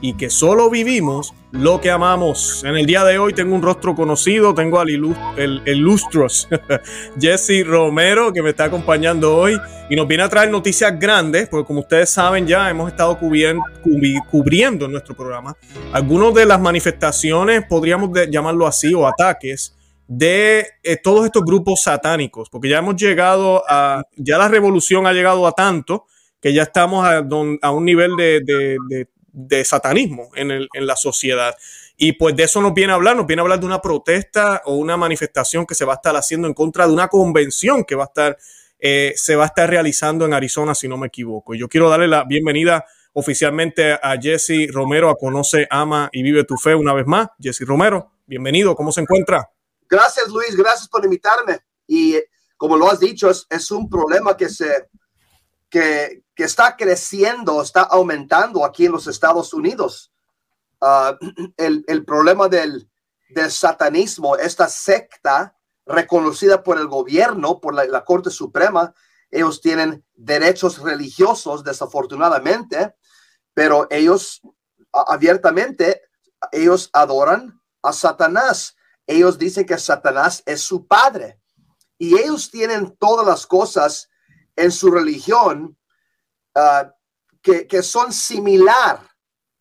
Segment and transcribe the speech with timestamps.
[0.00, 2.62] y que solo vivimos lo que amamos.
[2.64, 6.48] En el día de hoy tengo un rostro conocido, tengo al el, ilustros
[7.20, 9.58] Jesse Romero que me está acompañando hoy
[9.88, 14.84] y nos viene a traer noticias grandes, porque como ustedes saben ya hemos estado cubriendo,
[14.84, 15.56] en nuestro programa
[15.92, 19.74] algunas de las manifestaciones, podríamos llamarlo así, o ataques
[20.06, 25.12] de eh, todos estos grupos satánicos, porque ya hemos llegado a, ya la revolución ha
[25.12, 26.04] llegado a tanto
[26.40, 29.08] que ya estamos a, un nivel de
[29.64, 31.54] satanismo en, el, en la sociedad.
[31.96, 34.62] Y pues de eso nos viene a hablar, nos viene a hablar de una protesta
[34.64, 37.96] o una manifestación que se va a estar haciendo en contra de una convención que
[37.96, 38.38] va a estar,
[38.78, 41.54] eh, se va a estar realizando en Arizona, si no me equivoco.
[41.54, 46.44] Y yo quiero darle la bienvenida oficialmente a Jesse Romero, a Conoce, Ama y Vive
[46.44, 47.28] tu Fe una vez más.
[47.40, 49.50] Jesse Romero, bienvenido, ¿cómo se encuentra?
[49.88, 51.58] Gracias Luis, gracias por invitarme.
[51.86, 52.16] Y
[52.56, 54.88] como lo has dicho, es, es un problema que se,
[55.68, 60.12] que, que está creciendo, está aumentando aquí en los Estados Unidos.
[60.80, 61.18] Ah,
[61.56, 62.88] el, el, problema del,
[63.30, 68.94] del, satanismo, esta secta reconocida por el gobierno, por la, Corte Suprema,
[69.32, 72.94] ellos tienen derechos religiosos, desafortunadamente,
[73.52, 74.40] pero ellos
[74.92, 76.02] abiertamente,
[76.52, 78.76] ellos adoran a Satanás.
[79.08, 81.40] Ellos dicen que Satanás es su padre
[81.98, 84.08] y ellos tienen todas las cosas
[84.54, 85.74] en su religión
[86.60, 86.92] Ah,
[87.40, 89.00] que, son similar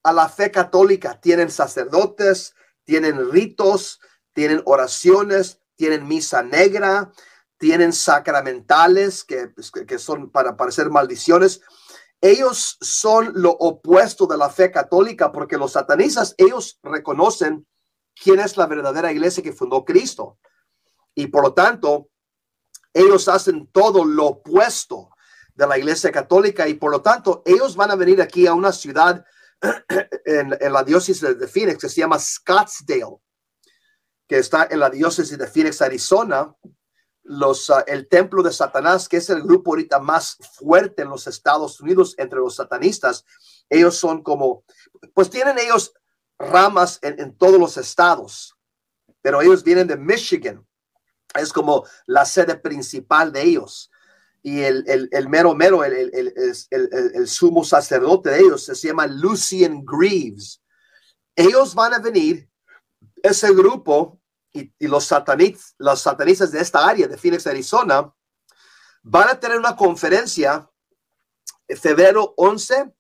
[0.01, 1.21] a la fe católica.
[1.21, 3.99] Tienen sacerdotes, tienen ritos,
[4.33, 7.11] tienen oraciones, tienen misa negra,
[7.59, 11.61] tienen sacramentales que, pues, que son para parecer maldiciones.
[12.19, 17.67] Ellos son lo opuesto de la fe católica porque los satanistas, ellos reconocen
[18.15, 20.39] quién es la verdadera iglesia que fundó Cristo.
[21.13, 22.09] Y por lo tanto,
[22.91, 25.11] ellos hacen todo lo opuesto
[25.57, 28.71] de la Iglesia Católica y por lo tanto ellos van a venir aquí a una
[28.71, 29.25] ciudad
[30.25, 33.17] en, la diócesis de Phoenix que se llama Scottsdale,
[34.27, 36.55] que está en la diócesis de Phoenix, Arizona.
[37.29, 41.27] Los, ah, el templo de Satanás, que es el grupo ahorita más fuerte en los
[41.27, 43.25] Estados Unidos entre los satanistas,
[43.69, 44.63] ellos son como,
[45.13, 45.91] pues tienen ellos
[46.39, 48.55] ramas en, en todos los estados,
[49.21, 50.65] pero ellos vienen de Michigan,
[51.33, 53.91] es como la sede principal de ellos
[54.41, 60.61] y el, el, mero mero, el, el, sumo sacerdote de ellos, se llama Lucian Greaves.
[61.35, 62.49] Ellos van a venir,
[63.21, 64.19] ese grupo
[64.53, 68.11] y, los, satanistas, los satanistas de esta área de Phoenix, Arizona,
[69.03, 70.69] van a tener una conferencia
[71.67, 72.93] en febrero 11,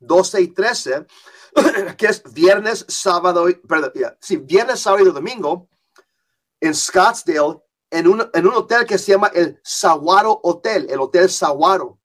[0.00, 1.06] 12 y 13,
[1.96, 5.68] que es viernes, sábado, perdón, sí, viernes, sábado y domingo
[6.60, 7.60] en Scottsdale,
[7.90, 11.98] en un, en un hotel que se llama el Saguaro Hotel, el Hotel Saguaro.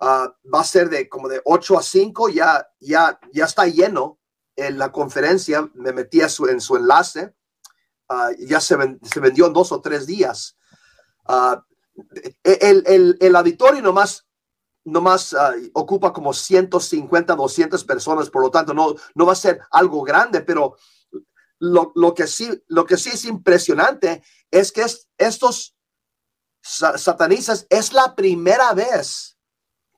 [0.00, 4.18] Ah, va a ser de como de 8 a 5, ya, ya, ya está lleno
[4.56, 7.34] en la conferencia, me metí en su enlace,
[8.08, 10.56] uh, ya se, se, vendió en dos o tres días.
[11.26, 11.56] Uh,
[12.42, 14.26] el, el, el, auditorio nomás,
[14.84, 15.34] nomás
[15.72, 20.40] ocupa como 150, 200 personas, por lo tanto no, no va a ser algo grande,
[20.40, 20.76] pero
[21.58, 24.84] lo, lo, que sí, lo que sí es impresionante es que
[25.18, 25.76] estos
[26.62, 29.38] satanistas es la primera vez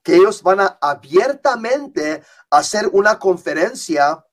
[0.03, 4.23] que ellos van a abiertamente hacer una conferencia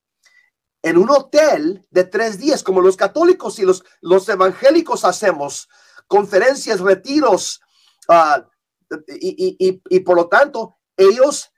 [0.82, 5.68] en un hotel de tres días, como los católicos y los, los evangélicos hacemos,
[6.06, 7.60] conferencias, retiros,
[8.08, 8.46] ah,
[9.08, 11.50] y, y, y por lo tanto, ellos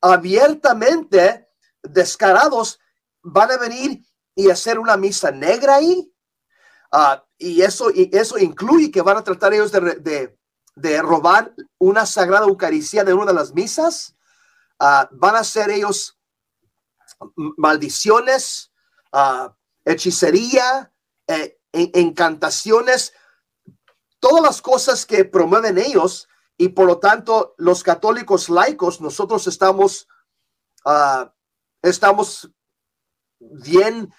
[0.00, 1.48] abiertamente,
[1.82, 2.78] descarados,
[3.22, 4.02] van a venir
[4.40, 6.12] y hacer una misa negra ahí.
[6.90, 10.36] Ah, y, eso, y eso incluye que van a tratar ellos de,
[10.74, 14.16] de, robar una sagrada Eucaristía de una de las misas.
[14.78, 16.18] Ah, van a hacer ellos
[17.36, 18.72] maldiciones,
[19.12, 19.50] uh,
[19.84, 20.90] hechicería,
[21.26, 23.12] eh, encantaciones,
[24.18, 30.08] todas las cosas que promueven ellos y por lo tanto los católicos laicos, nosotros estamos,
[31.82, 32.50] estamos
[33.38, 34.12] bien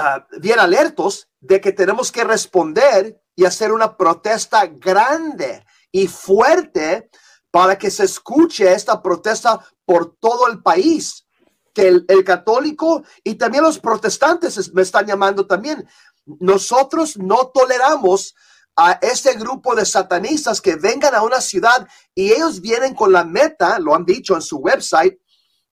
[0.00, 7.10] Ah, bien alertos de que tenemos que responder y hacer una protesta grande y fuerte
[7.50, 11.26] para que se escuche esta protesta por todo el país.
[11.74, 15.88] Que el, católico y también los protestantes me están llamando también.
[16.24, 18.36] Nosotros no toleramos
[18.76, 23.24] a ese grupo de satanistas que vengan a una ciudad y ellos vienen con la
[23.24, 25.18] meta, lo han dicho en su website,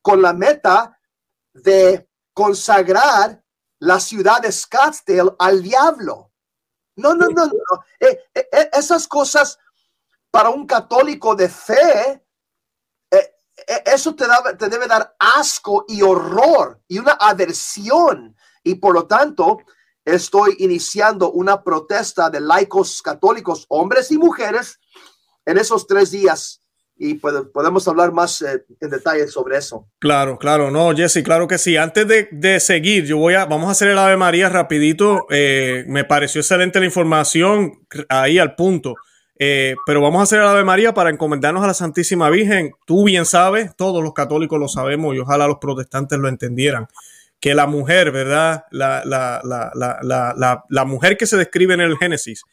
[0.03, 0.99] con la meta
[1.53, 3.46] de consagrar
[3.79, 6.33] la ciudad de Scottsdale al diablo.
[6.97, 7.55] No, no, no, no.
[8.01, 9.59] Eh, eh, eh, esas cosas
[10.31, 12.23] para un católico de fe,
[13.87, 14.27] eso te,
[14.59, 18.37] te debe dar asco y horror y una aversión.
[18.63, 19.59] Y por lo tanto,
[20.05, 24.79] estoy iniciando una protesta de laicos católicos, hombres y mujeres,
[25.45, 26.66] en esos tres días
[26.99, 29.87] y podemos hablar más eh, en detalle sobre eso.
[29.99, 31.77] Claro, claro, no, Jesse, claro que sí.
[31.77, 35.27] Antes de, seguir, yo voy a, vamos a hacer el Ave María rapidito.
[35.31, 38.95] Eh, me pareció excelente la información ahí al punto.
[39.39, 42.73] Eh, pero vamos a hacer el Ave María para encomendarnos a la Santísima Virgen.
[42.87, 46.87] Tú bien sabes, todos los católicos lo sabemos y ojalá los protestantes lo entendieran,
[47.39, 48.65] que la mujer, ¿verdad?
[48.71, 52.45] La, la, la, la mujer que se describe en el Génesis,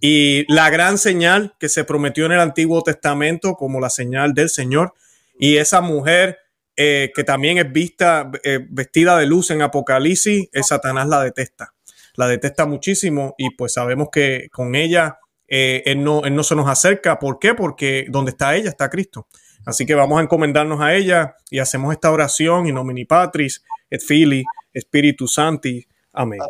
[0.00, 4.48] y la gran señal que se prometió en el Antiguo Testamento como la señal del
[4.50, 4.94] Señor.
[5.38, 6.38] Y esa mujer
[6.76, 11.74] eh, que también es vista eh, vestida de luz en Apocalipsis, es Satanás la detesta.
[12.16, 16.54] La detesta muchísimo y pues sabemos que con ella eh, él, no, él no se
[16.54, 17.18] nos acerca.
[17.18, 17.54] ¿Por qué?
[17.54, 19.26] Porque donde está ella está Cristo.
[19.64, 24.00] Así que vamos a encomendarnos a ella y hacemos esta oración in nomini Patris et
[24.00, 24.44] Fili
[24.74, 25.86] Spiritus Santi.
[26.12, 26.40] Amén.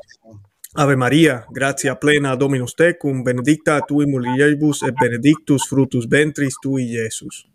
[0.79, 7.49] Ave María, gracia plena Dominus tecum, benedicta tui mulieribus et benedictus frutus ventris tui, Jesús.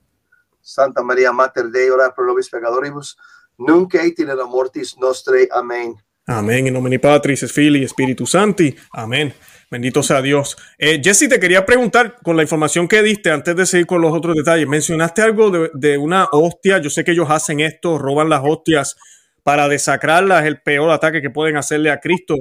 [0.59, 3.15] Santa María, Mater Dei, ora pro nobis peccatoribus,
[3.57, 5.47] nunc et in mortis nostre.
[5.51, 5.95] Amén.
[6.25, 6.67] Amén.
[6.67, 8.75] En nomine Patris, es Filii, Spiritus Santi.
[8.93, 9.33] Amén.
[9.69, 10.57] Bendito sea Dios.
[10.77, 14.13] Eh, Jesse, te quería preguntar, con la información que diste, antes de seguir con los
[14.13, 16.79] otros detalles, mencionaste algo de, de una hostia.
[16.79, 18.97] Yo sé que ellos hacen esto, roban las hostias
[19.43, 22.35] para desacrarlas, el peor ataque que pueden hacerle a Cristo.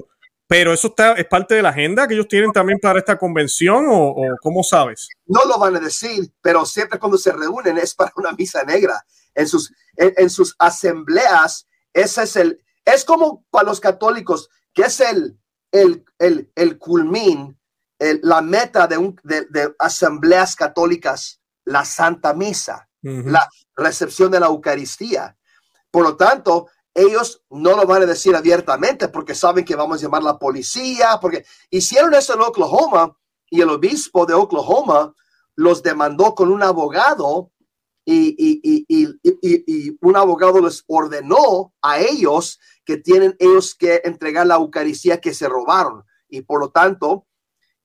[0.51, 3.87] Pero eso está, es parte de la agenda que ellos tienen también para esta convención
[3.89, 5.09] o, cómo sabes?
[5.27, 9.01] No lo van a decir, pero siempre cuando se reúnen es para una misa negra.
[9.33, 14.99] En sus, en, sus asambleas, ese es el, es como para los católicos, que es
[14.99, 15.39] el,
[15.71, 17.57] el, el, el culmin,
[18.01, 24.47] la meta de, un, de, de, asambleas católicas, la Santa Misa, la recepción de la
[24.47, 25.37] Eucaristía.
[25.93, 30.03] Por lo tanto, ellos no lo van a decir abiertamente porque saben que vamos a
[30.03, 33.17] llamar a la policía, porque hicieron eso en Oklahoma
[33.49, 35.15] y el obispo de Oklahoma
[35.55, 37.53] los demandó con un abogado
[38.05, 38.35] y,
[38.67, 45.35] y, un abogado les ordenó a ellos que tienen ellos que entregar la Eucaristía que
[45.35, 47.27] se robaron y por lo tanto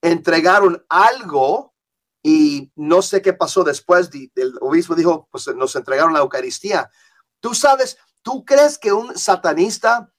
[0.01, 1.75] entregaron algo
[2.23, 4.09] y no sé qué pasó después.
[4.35, 6.89] El obispo dijo, pues nos entregaron la Eucaristía.
[7.39, 10.11] Tú sabes, ¿Tú crees que un satanista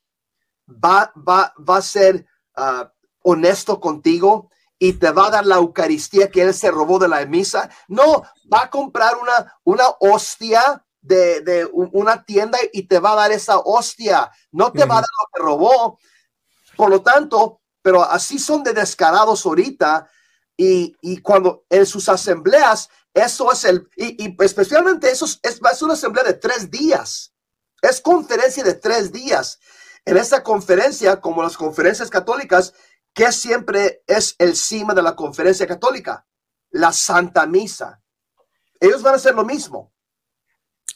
[0.69, 2.25] va, va, va a ser
[2.55, 2.93] ah,
[3.25, 4.49] honesto contigo
[4.79, 7.69] y te va a dar la Eucaristía que él se robó de la misa?
[7.89, 8.23] No,
[8.53, 13.33] va a comprar una, una hostia de, de una tienda y te va a dar
[13.33, 14.31] esa hostia.
[14.53, 15.99] No te va a dar lo que robó.
[16.77, 20.09] Por lo tanto, pero así son de descarados ahorita.
[20.57, 25.83] Y, y, cuando en sus asambleas, eso es el, y, y especialmente eso es, es,
[25.83, 27.33] una asamblea de tres días.
[27.89, 29.61] Es conferencia de tres días.
[30.05, 32.75] En esta conferencia, como las conferencias católicas,
[33.15, 36.27] que siempre es el cima de la conferencia católica?
[36.71, 38.03] La Santa Misa.
[38.81, 39.93] Ellos van a hacer lo mismo.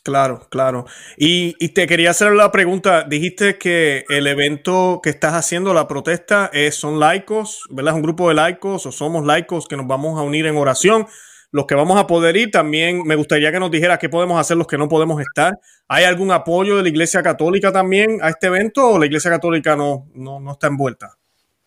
[0.02, 0.86] Claro, claro.
[1.16, 3.04] Y, te quería hacer la pregunta.
[3.04, 7.92] Dijiste que el evento que estás haciendo, la protesta, es, son laicos, ¿verdad?
[7.92, 11.06] Es un grupo de laicos o somos laicos que nos vamos a unir en oración
[11.52, 14.56] los que vamos a poder ir, también me gustaría que nos dijera qué podemos hacer
[14.56, 15.58] los que no podemos estar.
[15.88, 19.74] ¿Hay algún apoyo de la Iglesia Católica también a este evento o la Iglesia Católica
[19.74, 21.16] no, no, está envuelta?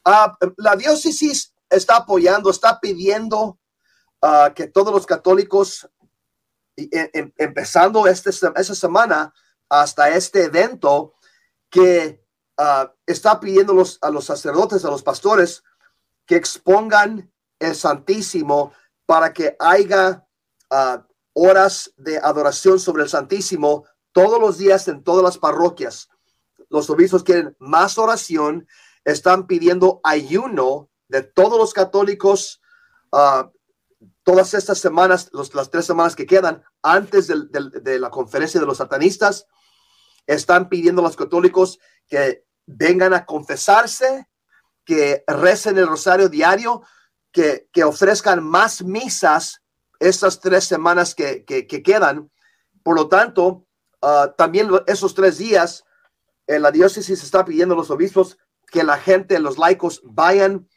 [0.06, 3.58] Ah, la diócesis está apoyando, está pidiendo
[4.22, 5.90] ah, que todos los católicos,
[6.76, 9.34] empezando este, esta semana
[9.70, 11.14] hasta este evento,
[11.70, 12.24] que
[12.60, 15.64] uh, está pidiendo a los sacerdotes, a los pastores,
[16.26, 18.74] que expongan el Santísimo
[19.06, 20.26] para que haya
[20.70, 26.10] ah, horas de adoración sobre el Santísimo todos los días en todas las parroquias.
[26.70, 28.68] Los obispos quieren más oración,
[29.04, 32.62] están pidiendo ayuno de todos los católicos
[33.12, 33.50] uh,
[34.24, 39.46] todas estas semanas, las tres semanas que quedan antes de la conferencia de los satanistas.
[40.26, 44.30] Están pidiendo a los católicos que vengan a confesarse,
[44.86, 46.84] que recen el rosario diario,
[47.34, 49.62] que, ofrezcan más misas
[50.00, 52.32] estas tres semanas que, quedan.
[52.84, 53.66] Por lo tanto,
[54.02, 55.84] ah, también esos tres días,
[56.48, 58.38] en la diócesis está pidiendo a los obispos
[58.68, 60.70] que la gente, los laicos, vayan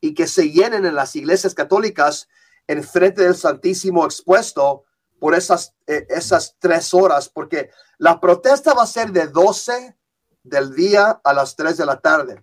[0.00, 2.28] y que se llenen en las iglesias católicas
[2.66, 4.84] en frente del Santísimo expuesto
[5.18, 9.96] por esas, eh, esas tres horas, porque la protesta va a ser de 12
[10.42, 12.42] del día a las 3 de la tarde.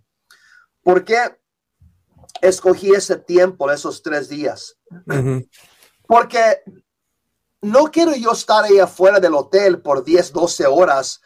[0.82, 1.38] ¿Por qué
[2.44, 4.78] escogí ese tiempo, esos tres días?
[6.06, 6.62] Porque
[7.62, 11.22] no quiero yo estar ahí afuera del hotel por 10, 12 horas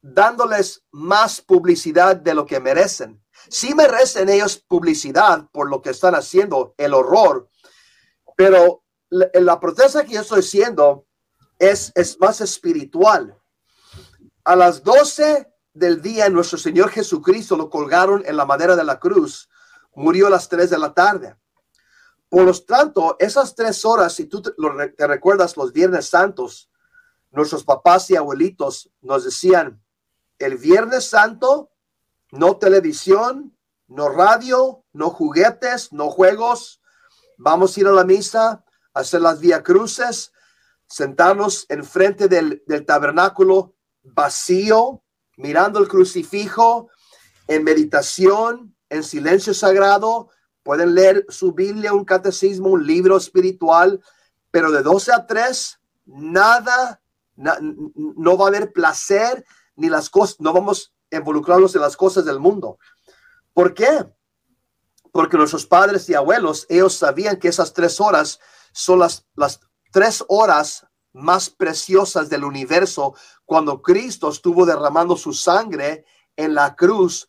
[0.00, 3.22] dándoles más publicidad de lo que merecen.
[3.48, 7.48] Sí merecen ellos publicidad por lo que están haciendo, el horror,
[8.36, 11.06] pero la, la protesta que yo estoy haciendo
[11.58, 13.36] es, es más espiritual.
[14.44, 18.98] A las 12 del día nuestro Señor Jesucristo lo colgaron en la madera de la
[18.98, 19.48] cruz.
[19.94, 21.36] Murió a las 3 de la tarde.
[22.28, 24.52] Por lo tanto, esas tres horas, si tú te,
[24.96, 26.70] te recuerdas los Viernes Santos,
[27.30, 29.82] nuestros papás y abuelitos nos decían,
[30.38, 31.70] el Viernes Santo,
[32.30, 33.54] no televisión,
[33.86, 36.80] no radio, no juguetes, no juegos.
[37.36, 40.32] Vamos a ir a la misa, hacer las vía cruces,
[40.86, 45.02] sentarnos enfrente del, del tabernáculo vacío,
[45.36, 46.88] mirando el crucifijo,
[47.46, 50.28] en meditación, en silencio sagrado.
[50.62, 54.00] Pueden leer su Biblia, un catecismo, un libro espiritual,
[54.50, 57.00] pero de 12 a 3, nada,
[57.34, 59.44] na, no va a haber placer
[59.76, 62.78] ni las cosas, no vamos a involucrarnos en las cosas del mundo.
[63.54, 64.06] ¿Por qué?
[65.10, 68.38] Porque nuestros padres y abuelos, ellos sabían que esas tres horas
[68.72, 76.04] son las, las tres horas más preciosas del universo cuando Cristo estuvo derramando su sangre
[76.36, 77.28] en la cruz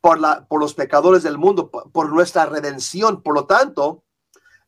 [0.00, 3.22] por, la, por los pecadores del mundo, por, por nuestra redención.
[3.22, 4.04] Por lo tanto,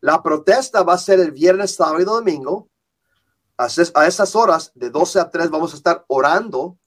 [0.00, 2.68] la protesta va a ser el viernes, sábado y domingo.
[3.56, 6.78] A esas horas, de 12 a 3, vamos a estar orando.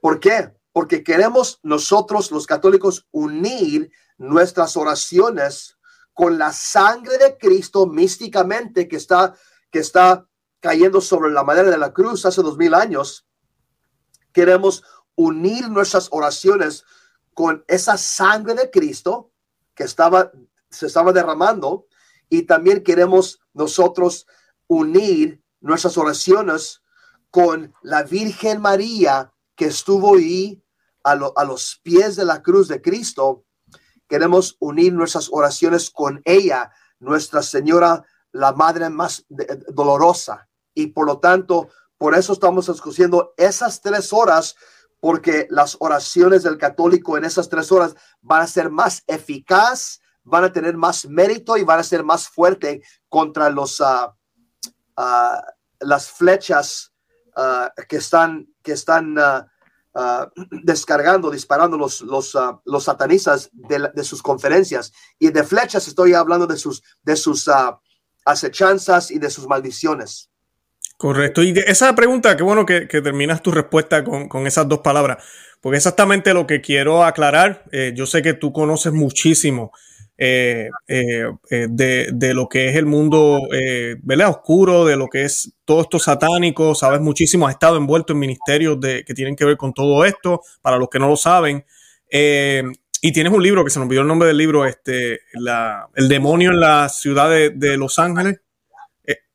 [0.00, 0.50] ¿Por qué?
[0.72, 5.76] Porque queremos nosotros, los católicos, unir nuestras oraciones
[6.14, 9.34] con la sangre de Cristo místicamente que está,
[9.70, 10.26] que está
[10.60, 13.26] cayendo sobre la madera de la cruz hace dos mil años,
[14.32, 14.82] queremos
[15.14, 16.84] unir nuestras oraciones
[17.34, 19.30] con esa sangre de Cristo
[19.74, 20.30] que estaba,
[20.70, 21.86] se estaba derramando
[22.28, 24.26] y también queremos nosotros
[24.66, 26.82] unir nuestras oraciones
[27.30, 30.62] con la Virgen María que estuvo ahí
[31.02, 33.44] a, lo, a los pies de la cruz de Cristo.
[34.08, 39.24] Queremos unir nuestras oraciones con ella, Nuestra Señora, la Madre más
[39.68, 44.56] dolorosa, y por lo tanto, por eso estamos escogiendo esas tres horas,
[45.02, 50.44] porque las oraciones del católico en esas tres horas van a ser más eficaz, van
[50.44, 54.12] a tener más mérito y van a ser más fuerte contra los, uh,
[54.96, 55.40] uh,
[55.80, 56.94] las flechas
[57.36, 59.16] uh, que están, que están
[60.62, 64.92] descargando, disparando los, los, los satanistas de, de, sus conferencias.
[65.18, 67.50] Y de flechas estoy hablando de sus, de sus
[68.24, 70.31] acechanzas y de sus maldiciones.
[71.02, 71.42] Correcto.
[71.42, 75.24] Y esa pregunta, qué bueno que, terminas tu respuesta con, esas dos palabras,
[75.60, 77.64] porque exactamente lo que quiero aclarar.
[77.72, 79.72] Eh, yo sé que tú conoces muchísimo
[80.16, 81.26] eh, eh,
[81.68, 83.40] de, lo que es el mundo
[84.04, 84.28] ¿verdad?
[84.28, 88.78] oscuro, de lo que es todo esto satánico, sabes muchísimo, has estado envuelto en ministerios
[88.78, 91.64] de, que tienen que ver con todo esto, para los que no lo saben.
[92.08, 95.18] y tienes un libro que se nos olvidó el nombre del libro, este,
[95.96, 98.38] El demonio en la ciudad de, de Los Ángeles.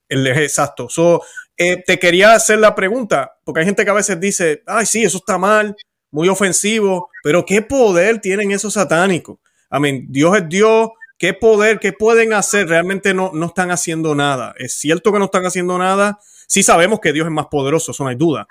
[0.10, 0.88] El, exacto.
[0.90, 1.22] So,
[1.58, 5.04] eh, te quería hacer la pregunta, porque hay gente que a veces dice, ay, sí,
[5.04, 5.76] eso está mal,
[6.12, 9.40] muy ofensivo, pero ¿qué poder tienen esos satánicos?
[9.70, 10.06] Amén.
[10.10, 12.70] Dios es Dios, ¿qué poder, qué pueden hacer?
[12.70, 14.54] Realmente no, no están haciendo nada.
[14.58, 16.20] Es cierto que no están haciendo nada.
[16.48, 18.48] Sí sabemos que Dios es más poderoso, eso no hay duda.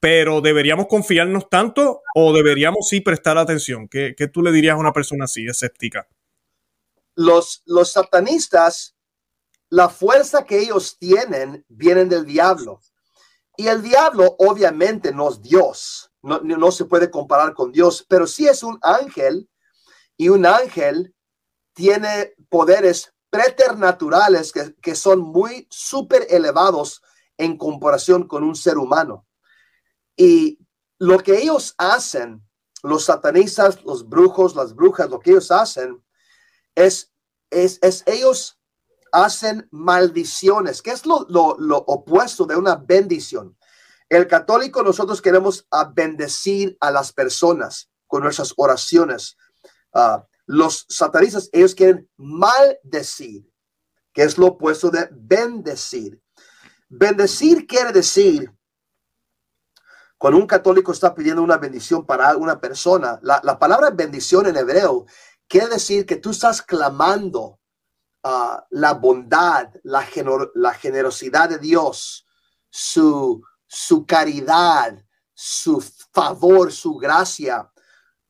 [0.00, 3.88] Pero ¿deberíamos confiarnos tanto o deberíamos sí prestar atención?
[3.88, 6.06] ¿Qué, qué tú le dirías a una persona así, escéptica?
[7.14, 8.97] Los, los satanistas
[9.70, 12.80] la fuerza que ellos tienen vienen del diablo.
[13.56, 18.26] Y el diablo obviamente no es Dios, no, no, se puede comparar con Dios, pero
[18.26, 19.48] sí es un ángel
[20.16, 21.14] y un ángel
[21.74, 27.02] tiene poderes preternaturales que, que son muy súper elevados
[27.36, 29.26] en comparación con un ser humano.
[30.16, 30.58] Y
[30.98, 32.42] lo que ellos hacen,
[32.82, 36.02] los satanistas, los brujos, las brujas, lo que ellos hacen
[36.74, 37.12] es,
[37.50, 38.57] es, es ellos
[39.12, 43.56] hacen maldiciones, que es lo, lo, opuesto de una bendición.
[44.08, 49.36] El católico nosotros queremos bendecir a las personas con nuestras oraciones.
[49.92, 53.46] Uh, los satanistas, ellos quieren maldecir,
[54.12, 56.22] que es lo opuesto de bendecir.
[56.88, 58.50] Bendecir quiere decir,
[60.16, 65.06] cuando un católico está pidiendo una bendición para una persona, la palabra bendición en hebreo
[65.48, 67.58] quiere decir que tú estás clamando
[68.24, 72.26] uh, la bondad, la, gener la, generosidad de Dios,
[72.70, 73.42] su,
[74.06, 75.02] caridad,
[75.34, 75.80] su
[76.12, 77.70] favor, su gracia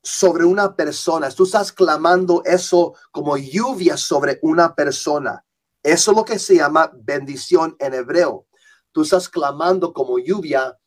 [0.03, 1.31] sobre una persona.
[1.31, 5.45] Tú estás clamando eso como lluvia sobre una persona.
[5.83, 8.47] Eso es lo que se llama bendición en hebreo.
[8.93, 10.79] Tú estás clamando como lluvia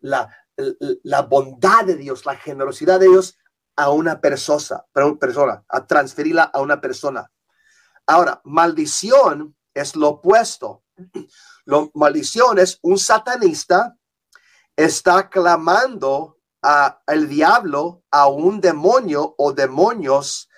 [0.00, 0.28] la,
[1.28, 3.38] bondad de Dios, la generosidad de Dios
[3.76, 7.30] a una persona, a transferirla a una persona.
[8.06, 10.84] Ahora, maldición es lo opuesto.
[11.64, 13.96] Lo, maldición es un satanista
[14.76, 20.48] está clamando a el diablo, a un demonio o demonios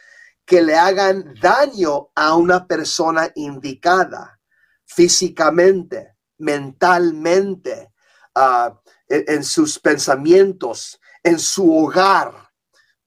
[0.45, 4.39] que le hagan daño a una persona indicada
[4.85, 7.93] físicamente, mentalmente,
[8.37, 8.73] uh,
[9.09, 12.51] en, sus pensamientos, en su hogar.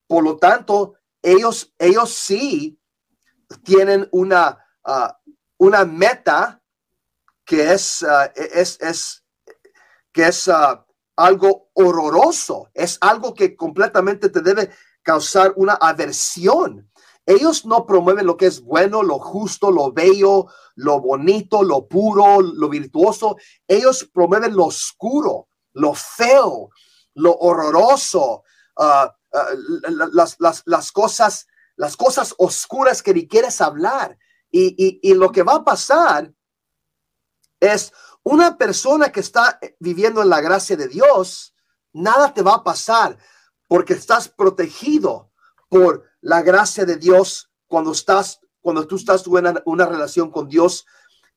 [0.06, 2.79] Por lo tanto, ellos, ellos sí
[3.64, 5.10] tienen una, uh,
[5.58, 6.62] una meta
[7.46, 9.24] que es, uh, es, es,
[10.12, 10.84] que es uh,
[11.16, 14.70] algo horroroso, es algo que completamente te debe
[15.02, 16.90] causar una aversión.
[17.26, 22.42] Ellos no promueven lo que es bueno, lo justo, lo bello, lo bonito, lo puro,
[22.42, 23.38] lo virtuoso.
[23.68, 26.70] Ellos promueven lo oscuro, lo feo,
[27.16, 28.44] lo horroroso,
[28.78, 29.08] uh,
[30.14, 31.48] las, las, las, cosas,
[31.80, 34.20] las cosas oscuras que ni quieres hablar.
[34.52, 36.34] Y, y, lo que va a pasar
[37.62, 41.56] es una persona que está viviendo en la gracia de Dios,
[41.94, 43.18] nada te va a pasar
[43.68, 45.32] porque estás protegido
[45.70, 50.86] por la gracia de Dios cuando estás, cuando tú estás en una, relación con Dios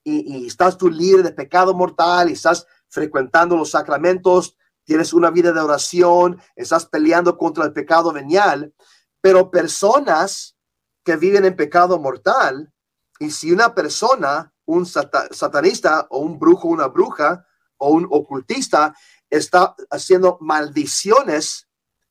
[0.02, 5.30] y, y, estás tú libre de pecado mortal y estás frecuentando los sacramentos, tienes una
[5.30, 8.74] vida de oración, estás peleando contra el pecado venial,
[9.22, 10.56] pero personas
[11.02, 12.70] que viven en pecado mortal,
[13.18, 17.46] y si una persona, un satanista o un brujo, una bruja
[17.78, 18.94] o un ocultista
[19.30, 21.68] está haciendo maldiciones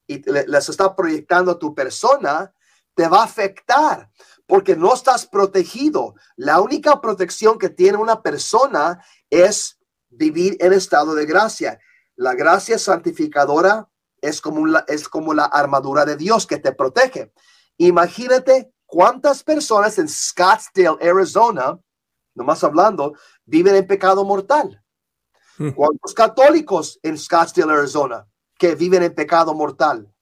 [0.07, 2.53] y les está proyectando a tu persona,
[2.95, 4.09] te va a afectar
[4.47, 6.15] porque no estás protegido.
[6.35, 11.79] La única protección que tiene una persona es vivir en estado de gracia.
[12.15, 13.89] La gracia santificadora
[14.21, 17.33] es como, la, es como la armadura de Dios que te protege.
[17.77, 21.79] Imagínate cuántas personas en Scottsdale, Arizona,
[22.35, 23.13] nomás hablando,
[23.45, 24.83] viven en pecado mortal.
[25.57, 25.71] Hmm.
[25.71, 30.13] ¿Cuántos católicos en Scottsdale, Arizona, que viven en pecado mortal?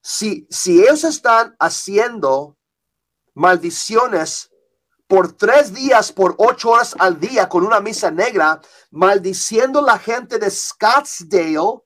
[0.00, 2.56] Si, si ellos están haciendo
[3.34, 4.50] maldiciones
[5.06, 8.60] por tres días, por ocho horas al día, con una misa negra,
[8.90, 11.82] maldiciendo la gente de Scottsdale,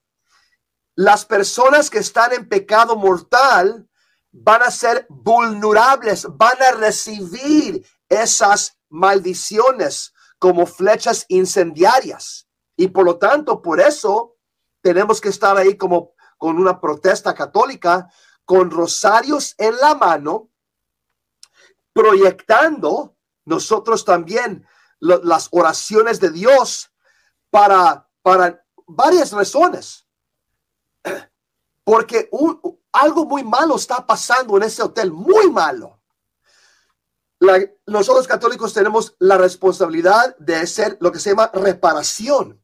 [1.00, 3.88] las personas que están en pecado mortal
[4.32, 12.46] van a ser vulnerables, van a recibir esas maldiciones como flechas incendiarias.
[12.76, 14.36] Y por lo tanto, por eso
[14.82, 18.10] tenemos que estar ahí como con una protesta católica,
[18.44, 20.50] con rosarios en la mano,
[21.94, 24.66] proyectando nosotros también
[24.98, 26.92] las oraciones de Dios
[27.48, 30.09] para, para varias razones.
[31.90, 32.30] Porque
[32.92, 36.00] algo muy malo está pasando en ese hotel, muy malo.
[37.84, 42.62] nosotros católicos tenemos la responsabilidad de hacer lo que se llama reparación.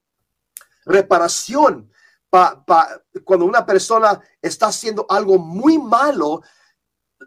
[0.85, 1.91] Reparación.
[2.31, 6.43] cuando una persona está haciendo algo muy malo,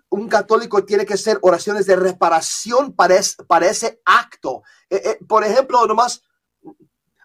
[0.07, 4.63] un católico tiene que hacer oraciones de reparación para, para ese acto.
[4.89, 6.23] Eh, eh, por ejemplo, nomás,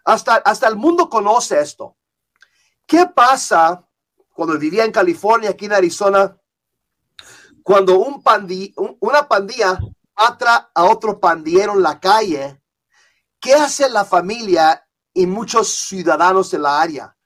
[0.03, 1.95] hasta, hasta el mundo conoce esto.
[2.85, 3.87] ¿Qué pasa
[4.35, 6.37] cuando vivía en California, aquí en Arizona?
[7.63, 8.21] Cuando un
[8.99, 9.79] una pandilla
[10.13, 12.61] mata a otro pandillero en la calle,
[13.39, 17.17] ¿qué hace la familia y muchos ciudadanos de la área?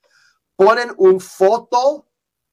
[0.56, 2.08] Ponen un foto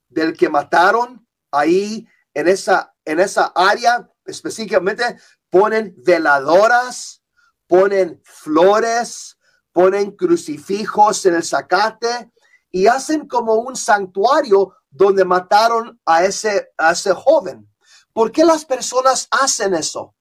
[0.08, 5.18] del que mataron ahí en esa, en esa área específicamente
[5.50, 7.22] ponen veladoras,
[7.66, 9.36] ponen flores,
[9.70, 12.32] ponen crucifijos en el zacate
[12.76, 17.66] y hacen como un santuario donde mataron a ese, a ese joven.
[18.12, 20.14] ¿Por qué las personas hacen eso?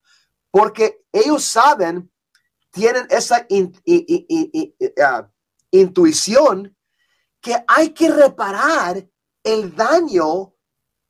[0.52, 2.10] Porque ellos saben,
[2.72, 3.46] tienen esa
[5.04, 5.30] ah,
[5.70, 6.78] intuición
[7.42, 9.06] que hay que reparar
[9.44, 10.54] el daño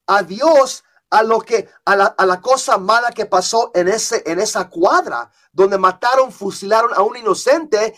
[0.08, 4.67] a Dios a lo que a la, cosa mala que pasó en ese en esa
[4.67, 7.95] cuadra donde mataron fusilaron a un inocente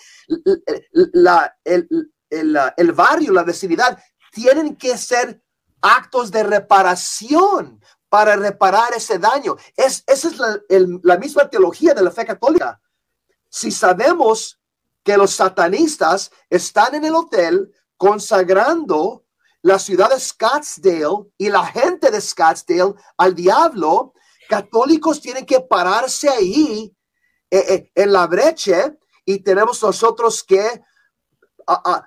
[1.13, 1.57] la,
[2.30, 3.98] el, barrio la vecindad
[4.32, 5.42] tienen que ser
[5.82, 9.56] actos de reparación para reparar ese daño.
[9.76, 10.60] Es esa es la,
[11.04, 12.80] la misma teología de la fe católica.
[13.50, 14.60] Si sabemos
[15.04, 19.26] que los satanistas están en el hotel consagrando
[19.62, 24.13] la ciudad de Scottsdale y la gente de Scottsdale al diablo,
[24.50, 26.96] católicos tienen que pararse ahí
[27.50, 28.94] eh, eh, en la brecha
[29.26, 30.82] y tenemos nosotros que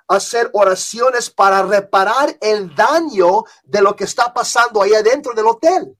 [0.09, 5.97] hacer oraciones para reparar el daño de lo que está pasando ahí adentro del hotel.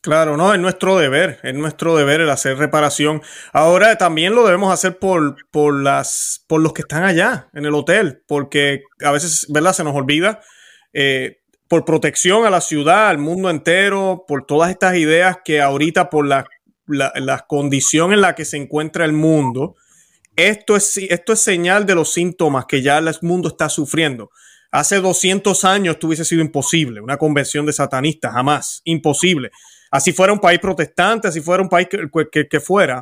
[0.00, 3.22] Claro, no, es nuestro deber, es nuestro deber el hacer reparación.
[3.54, 7.74] Ahora también lo debemos hacer por, por, las, por los que están allá en el
[7.74, 9.72] hotel, porque a veces, ¿verdad?
[9.72, 10.42] Se nos olvida.
[10.92, 16.10] Eh, por protección a la ciudad, al mundo entero, por todas estas ideas que ahorita
[16.10, 16.46] por la,
[16.86, 19.76] la, condición en la que se encuentra el mundo,
[20.36, 24.30] esto es, esto es señal de los síntomas que ya el mundo está sufriendo.
[24.70, 29.50] Hace 200 años esto hubiese sido imposible, una convención de satanistas, jamás, imposible
[29.94, 33.00] así fuera un país protestante, así fuera un país que, fuera,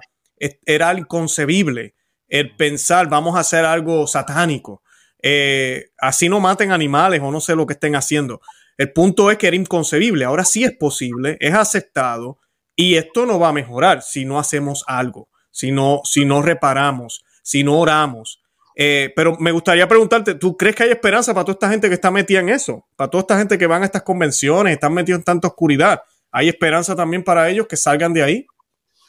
[0.66, 1.95] era inconcebible
[2.29, 4.83] el pensar, vamos a hacer algo satánico.
[5.23, 8.42] Eh, así no maten animales o no sé lo que estén haciendo.
[8.77, 10.27] El punto es que era inconcebible.
[10.27, 12.38] Ahora sí es posible, es aceptado
[12.77, 17.25] y esto no va a mejorar si no hacemos algo, si no, si no reparamos,
[17.43, 18.43] si no oramos.
[18.75, 21.95] Eh, pero me gustaría preguntarte, ¿tú crees que hay esperanza para toda esta gente que
[21.95, 22.85] está metida en eso?
[22.97, 26.03] Para toda esta gente que van a estas convenciones, están metidos en tanta oscuridad.
[26.33, 28.47] ¿Hay esperanza también para ellos que salgan de ahí?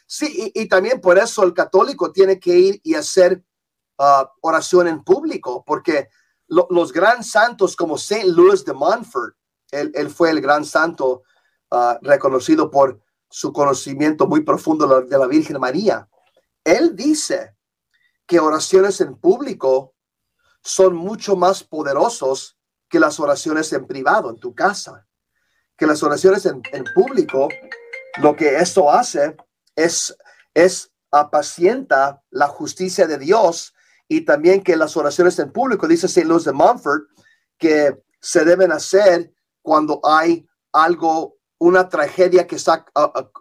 [0.05, 3.41] Sí, y, también por eso el católico tiene que ir y hacer
[3.97, 6.09] uh, oración en público, porque
[6.49, 9.35] los gran santos como Saint Louis de Montfort,
[9.71, 11.23] él, fue el gran santo
[11.71, 16.07] uh, reconocido por su conocimiento muy profundo de la Virgen María.
[16.63, 17.55] Él dice
[18.25, 19.95] que oraciones en público
[20.61, 22.57] son mucho más poderosos
[22.89, 25.05] que las oraciones en privado, en tu casa
[25.77, 26.61] que las oraciones en,
[26.93, 27.49] público,
[28.21, 29.35] lo que esto hace
[29.75, 30.15] es,
[31.11, 33.73] apacienta la justicia de Dios
[34.07, 36.25] y también que las oraciones en público, dice St.
[36.25, 37.03] Louis de Montfort,
[37.57, 42.85] que se deben hacer cuando hay algo, una tragedia que está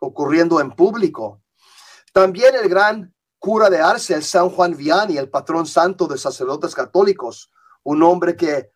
[0.00, 1.42] ocurriendo en público.
[2.12, 3.11] También el gran
[3.42, 7.50] cura de Arce, el San Juan Vianney, el patrón santo de sacerdotes católicos,
[7.82, 8.70] un hombre que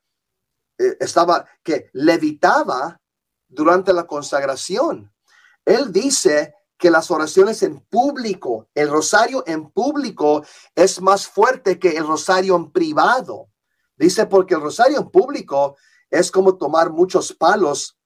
[0.77, 3.01] eh, estaba, que levitaba
[3.47, 5.15] durante la consagración.
[5.65, 11.91] Él dice que las oraciones en público, el rosario en público es más fuerte que
[11.91, 13.49] el rosario en privado.
[13.97, 15.77] Dice porque el rosario en público
[16.11, 17.97] es como tomar muchos palos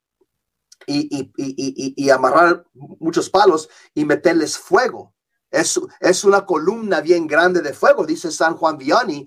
[0.86, 5.14] y, amarrar muchos palos y meterles fuego.
[5.50, 9.26] Es, es, una columna bien grande de fuego, dice San Juan Vianney.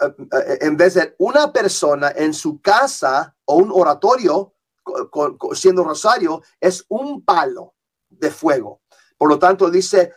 [0.00, 4.54] Eh, eh, en vez de una persona en su casa o un oratorio,
[5.54, 7.74] siendo rosario, es un palo
[8.08, 8.82] de fuego.
[9.16, 10.12] Por lo tanto, dice,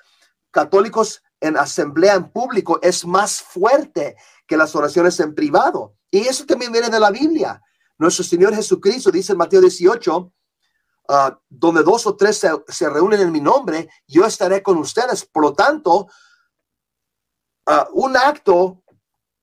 [0.52, 4.16] católicos en asamblea en público es más fuerte
[4.46, 5.96] que las oraciones en privado.
[6.12, 7.62] Y eso también viene de la Biblia.
[7.98, 10.34] Nuestro Señor Jesucristo dice en Mateo 18,
[11.12, 15.26] ah, donde dos o tres se, reúnen en mi nombre, yo estaré con ustedes.
[15.26, 16.08] Por lo tanto,
[17.66, 18.84] ah, un acto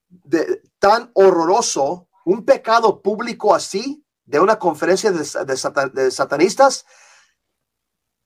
[0.08, 6.84] de, tan horroroso, un pecado público así, de una conferencia de, satanistas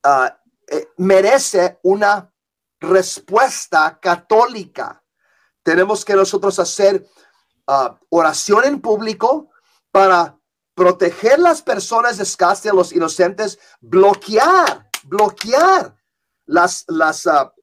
[0.05, 2.33] ah, eh, merece una
[2.81, 5.05] respuesta católica.
[5.63, 7.07] Tenemos que nosotros hacer
[8.11, 9.51] oración en público
[9.93, 10.37] para
[10.83, 15.95] proteger las personas de a los inocentes, bloquear, bloquear
[16.45, 17.55] las, las, ah,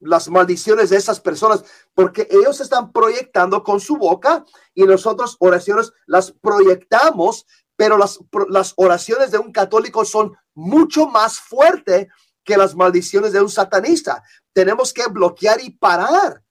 [0.00, 5.92] las maldiciones de esas personas, porque ellos están proyectando con su boca y nosotros oraciones
[6.06, 7.44] las proyectamos
[7.76, 12.06] pero las, las oraciones de un católico son mucho más fuertes
[12.44, 14.22] que las maldiciones de un satanista.
[14.54, 16.42] Tenemos que bloquear y parar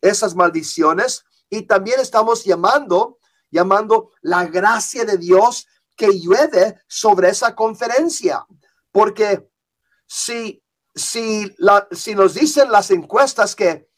[0.00, 3.18] esas maldiciones y también estamos llamando,
[3.50, 8.46] llamando la gracia de Dios que llueve sobre esa conferencia.
[8.92, 9.48] Porque
[10.06, 10.62] si,
[10.94, 11.54] si,
[11.92, 13.88] si nos dicen las encuestas que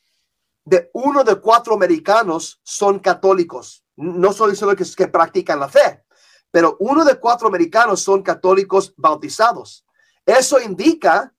[0.64, 6.04] de uno de cuatro americanos son católicos, no solo diciendo que, que practican la fe,
[6.50, 9.84] pero uno de cuatro americanos son católicos bautizados.
[10.24, 11.34] Eso indica,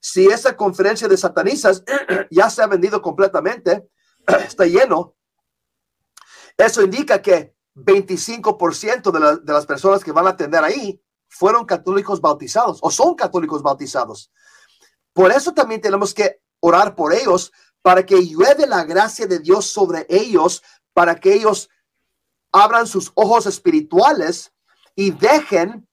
[0.00, 1.84] si esa conferencia de satanistas
[2.30, 3.88] ya se ha vendido completamente,
[4.26, 5.14] está lleno,
[6.60, 12.78] eso indica que 25% de, las personas que van a atender ahí fueron católicos bautizados
[12.82, 14.30] o son católicos bautizados.
[15.12, 19.66] Por eso también tenemos que orar por ellos para que llueve la gracia de Dios
[19.66, 21.70] sobre ellos, para que ellos
[22.52, 24.52] abran sus ojos espirituales
[24.94, 25.88] y dejen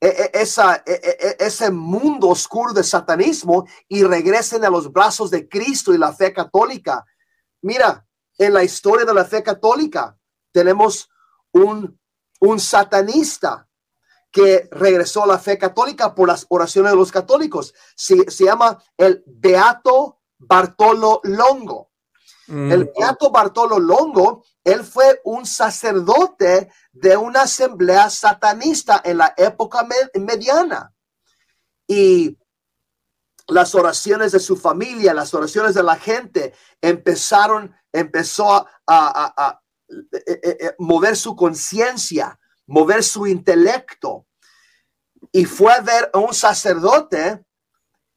[0.00, 0.40] e, e,
[0.86, 6.12] e, ese mundo oscuro de satanismo y regresen a los brazos de Cristo y la
[6.12, 7.04] fe católica.
[7.62, 8.06] Mira,
[8.40, 10.16] en la historia de la fe católica
[10.50, 11.10] tenemos
[11.52, 12.00] un,
[12.40, 13.68] un satanista
[14.30, 17.74] que regresó a la fe católica por las oraciones de los católicos.
[17.94, 21.90] Se, llama el Beato Bartolo Longo.
[22.46, 22.72] Mm.
[22.72, 29.86] El Beato Bartolo Longo, él fue un sacerdote de una asamblea satanista en la época
[30.14, 30.94] mediana.
[31.86, 32.38] Y
[33.50, 40.40] las oraciones de su familia, las oraciones de la gente empezaron, empezó a, eh, eh,
[40.60, 44.26] eh, mover su conciencia, mover su intelecto.
[45.32, 47.44] Y fue a ver a un sacerdote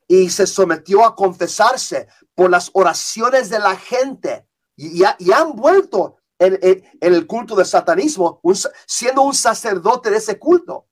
[0.08, 4.48] y se sometió a confesarse por las oraciones de la gente.
[4.76, 8.42] Y, han vuelto en, el culto del satanismo,
[8.88, 10.88] siendo un sacerdote de ese culto.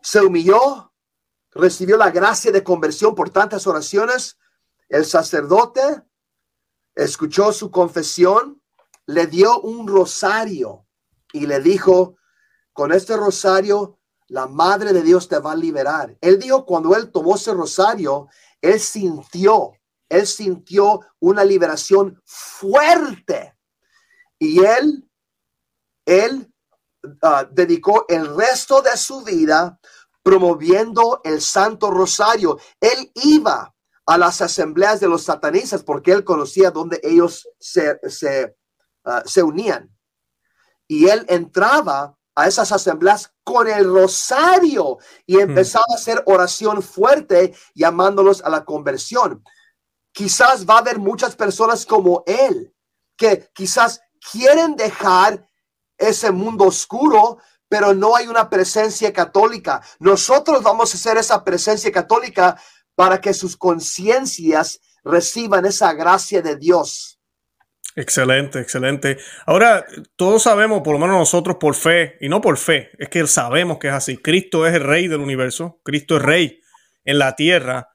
[0.00, 0.92] Se humilló,
[1.56, 4.38] recibió la gracia de conversión por tantas oraciones.
[4.88, 6.02] El sacerdote
[6.94, 8.62] escuchó su confesión,
[9.06, 10.86] le dio un rosario
[11.32, 12.16] y le dijo,
[12.72, 16.16] con este rosario, la Madre de Dios te va a liberar.
[16.20, 18.28] Él dijo, cuando él tomó ese rosario,
[18.60, 19.72] él sintió,
[20.08, 23.56] él sintió una liberación fuerte.
[24.38, 25.08] Y él,
[26.04, 26.52] él
[27.22, 29.78] ah, dedicó el resto de su vida
[30.26, 32.58] promoviendo el Santo Rosario.
[32.80, 33.72] Él iba
[34.04, 38.56] a las asambleas de los satanistas porque él conocía dónde ellos se, se,
[39.04, 39.88] ah, se unían.
[40.88, 47.54] Y él entraba a esas asambleas con el rosario y empezaba a hacer oración fuerte
[47.72, 49.44] llamándolos a la conversión.
[50.10, 52.74] Quizás va a haber muchas personas como él
[53.16, 54.00] que quizás
[54.32, 55.48] quieren dejar
[55.96, 59.82] ese mundo oscuro, pero no hay una presencia católica.
[59.98, 62.60] Nosotros vamos a ser esa presencia católica
[62.94, 67.16] para que sus conciencias reciban esa gracia de Dios.
[67.94, 69.16] Excelente, excelente.
[69.46, 73.26] Ahora, todos sabemos, por lo menos nosotros por fe, y no por fe, es que
[73.26, 74.18] sabemos que es así.
[74.18, 76.60] Cristo es el rey del universo, Cristo es rey
[77.04, 77.88] en la tierra.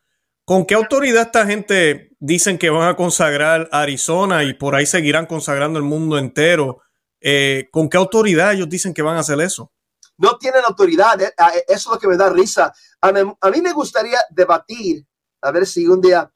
[0.43, 5.27] ¿Con qué autoridad esta gente dicen que van a consagrar Arizona y por ahí seguirán
[5.27, 6.81] consagrando el mundo entero?
[7.21, 9.71] Eh, ¿Con qué autoridad ellos dicen que van a hacer eso?
[10.17, 12.73] No tienen autoridad, eh, eh, eso es lo que me da risa.
[12.99, 15.05] A mí, me gustaría debatir,
[15.41, 16.31] a ver si un día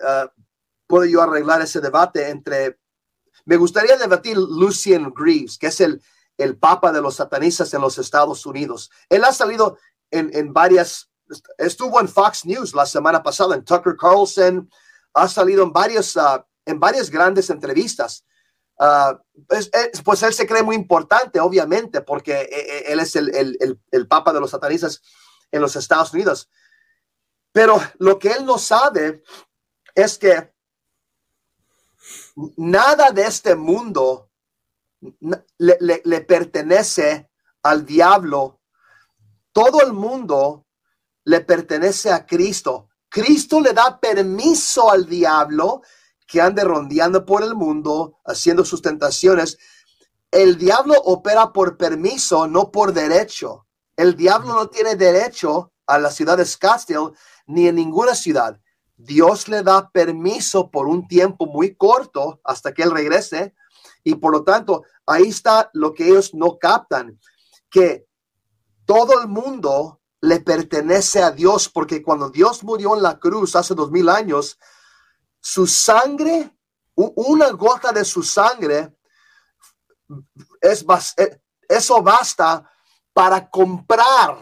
[0.00, 0.30] ah,
[0.86, 2.78] puedo yo arreglar ese debate entre...
[3.44, 6.02] Me gustaría debatir Lucian Greaves, que es el,
[6.36, 8.90] el papa de los satanistas en los Estados Unidos.
[9.08, 9.78] Él ha salido
[10.10, 11.10] en, varias,
[11.58, 14.68] estuvo en Fox News la semana pasada, en Tucker Carlson,
[15.14, 18.24] ha salido en varias, ah, en varias grandes entrevistas.
[18.78, 24.32] Ah, pues, él se cree muy importante, obviamente, porque eh, eh, él es el, papa
[24.32, 25.02] de los satanistas
[25.50, 26.50] en los Estados Unidos.
[27.52, 29.22] Pero lo que él no sabe
[29.94, 30.52] es que
[32.56, 34.30] nada de este mundo
[35.58, 37.30] le pertenece
[37.62, 38.60] al diablo.
[39.52, 40.66] Todo el mundo
[41.24, 42.90] le pertenece a Cristo.
[43.08, 45.82] Cristo le da permiso al diablo
[46.26, 49.58] que ande rondeando por el mundo haciendo sus tentaciones.
[50.30, 53.66] El diablo opera por permiso, no por derecho.
[53.96, 56.46] El diablo no tiene derecho a la ciudad de
[57.46, 58.60] ni en ninguna ciudad.
[58.96, 63.54] Dios le da permiso por un tiempo muy corto hasta que él regrese.
[64.02, 67.18] Y por lo tanto, ahí está lo que ellos no captan,
[67.70, 68.06] que
[68.84, 73.74] todo el mundo le pertenece a Dios, porque cuando Dios murió en la cruz hace
[73.74, 74.58] dos mil años,
[75.46, 76.50] su sangre,
[76.96, 78.92] una gota de su sangre,
[80.60, 80.84] es,
[81.18, 82.68] eh, eso basta
[83.12, 84.38] para comprar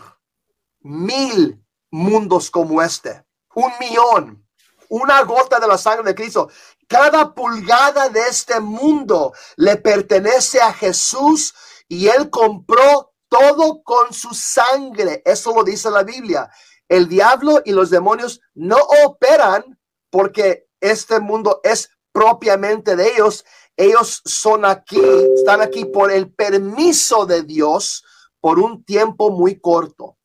[0.80, 3.22] mil mundos como este,
[3.54, 4.48] un millón,
[4.88, 6.48] una gota de la sangre de Cristo.
[6.88, 11.54] Cada pulgada de este mundo le pertenece a Jesús
[11.86, 15.20] y él compró todo con su sangre.
[15.26, 16.50] Eso lo dice la Biblia.
[16.88, 23.44] El diablo y los demonios no operan porque este mundo es propiamente de ellos.
[23.76, 25.00] Ellos son aquí,
[25.36, 28.04] están aquí por el permiso de Dios
[28.40, 30.16] por un tiempo muy corto.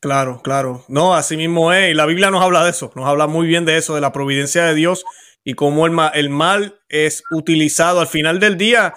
[0.00, 0.84] Claro, claro.
[0.88, 1.90] No, así mismo es.
[1.90, 4.12] Y la Biblia nos habla de eso, nos habla muy bien de eso, de la
[4.12, 5.04] providencia de Dios
[5.44, 8.94] y cómo el mal, es utilizado al final del día.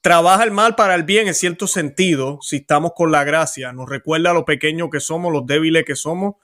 [0.00, 3.72] Trabaja el mal para el bien en cierto sentido, si estamos con la gracia.
[3.72, 6.34] Nos recuerda lo pequeño que somos, los débiles que somos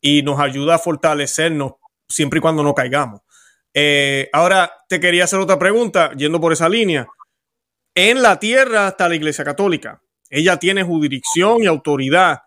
[0.00, 1.72] y nos ayuda a fortalecernos
[2.08, 3.22] siempre y cuando no caigamos.
[3.72, 7.06] Eh, ahora te quería hacer otra pregunta, yendo por esa línea.
[7.94, 10.02] En la tierra está la Iglesia Católica.
[10.28, 12.42] Ella tiene jurisdicción y autoridad.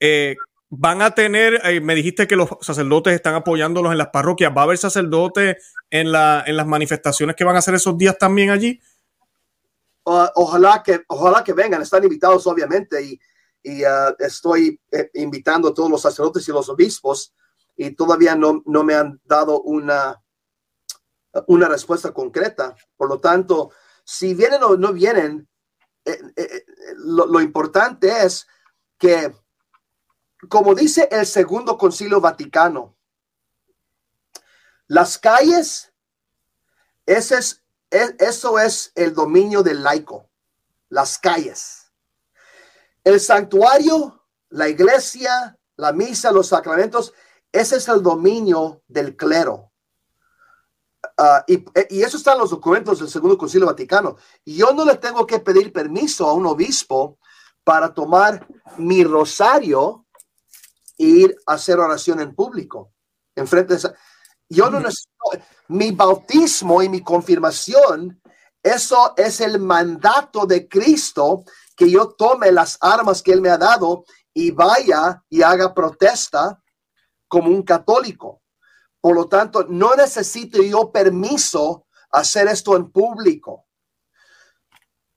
[0.00, 0.36] Eh,
[0.68, 4.52] van a tener, eh, me dijiste que los sacerdotes están apoyándolos en las parroquias.
[4.56, 5.56] ¿Va a haber sacerdotes
[5.90, 8.80] en, la, en las manifestaciones que van a hacer esos días también allí?
[10.10, 13.20] ojalá, que, ojalá que vengan, están invitados obviamente y,
[13.84, 14.80] uh, estoy
[15.12, 17.34] invitando a todos los sacerdotes y los obispos
[17.76, 20.18] y todavía no me han dado una,
[21.46, 22.74] una respuesta concreta.
[22.96, 23.70] Por lo tanto,
[24.04, 25.48] si vienen o no vienen,
[26.04, 26.64] eh, eh,
[26.96, 28.46] lo, lo importante es
[28.98, 29.32] que,
[30.48, 32.96] como dice el segundo concilio vaticano,
[34.86, 35.92] las calles,
[37.06, 40.28] ese es eso es el dominio del laico,
[40.88, 41.90] las calles.
[43.04, 47.14] El santuario, la iglesia, la misa, los sacramentos,
[47.50, 49.67] ese es el dominio del clero.
[51.20, 54.16] Ah, y, y, eso está en los documentos del Segundo Concilio Vaticano.
[54.46, 57.18] Yo no le tengo que pedir permiso a un obispo
[57.64, 60.06] para tomar mi rosario
[60.96, 62.92] e ir a hacer oración en público.
[63.34, 63.94] En frente de esa,
[64.48, 65.12] yo no necesito,
[65.68, 68.22] mi bautismo y mi confirmación,
[68.62, 71.44] eso es el mandato de Cristo,
[71.76, 76.62] que yo tome las armas que Él me ha dado y vaya y haga protesta
[77.26, 78.40] como un católico.
[79.08, 83.64] Por lo tanto, no necesito yo permiso hacer esto en público.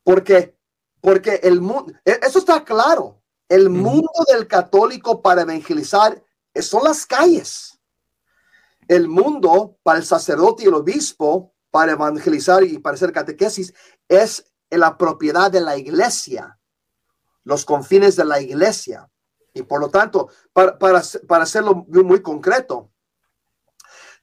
[0.01, 0.57] Porque,
[1.01, 3.21] porque el mundo, e, eso está claro.
[3.49, 6.23] El mundo del católico para evangelizar
[6.55, 7.81] son las calles
[8.87, 13.73] el mundo para el sacerdote y el obispo, para evangelizar y para hacer catequesis,
[14.07, 16.57] es la propiedad de la iglesia,
[17.43, 19.11] los confines de la iglesia.
[19.53, 22.90] Y por lo tanto, para, para, hacerlo muy, concreto,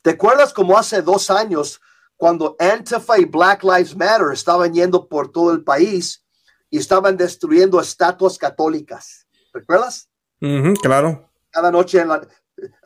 [0.02, 1.80] ¿te acuerdas como hace dos años
[2.16, 6.24] cuando Antifa y Black Lives Matter estaban yendo por todo el país
[6.70, 9.26] y estaban destruyendo estatuas católicas?
[9.52, 10.08] ¿Recuerdas?
[10.82, 11.30] claro.
[11.50, 12.28] Cada noche en la,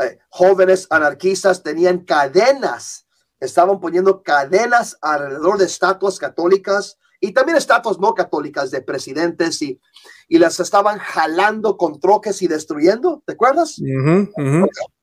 [0.00, 3.06] eh, jóvenes anarquistas tenían cadenas,
[3.40, 9.80] estaban poniendo cadenas alrededor de estatuas católicas y también estatuas no católicas de presidentes y,
[10.28, 13.76] y las estaban jalando con troques y destruyendo, ¿te acuerdas?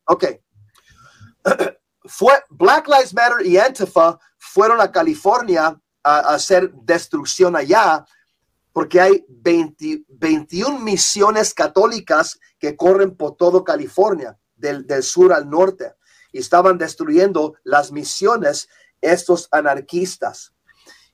[0.05, 0.25] Ok.
[2.05, 8.05] Fue Black Lives Matter y Antifa fueron a California a, hacer destrucción allá
[8.71, 15.93] porque hay 21 misiones católicas que corren por todo California del, sur al norte
[16.31, 18.69] y estaban destruyendo las misiones
[19.01, 20.53] estos anarquistas.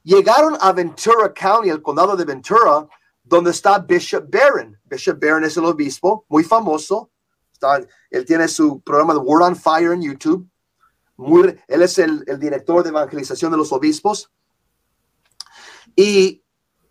[0.04, 2.88] Llegaron a Ventura County, el condado de Ventura,
[3.24, 4.80] donde está Bishop Barron.
[4.84, 7.12] Bishop Barron es el obispo, muy famoso.
[8.12, 10.48] Él tiene su programa de Word on Fire en YouTube.
[11.18, 14.32] Él es el, director de evangelización de los obispos.
[15.96, 16.44] Y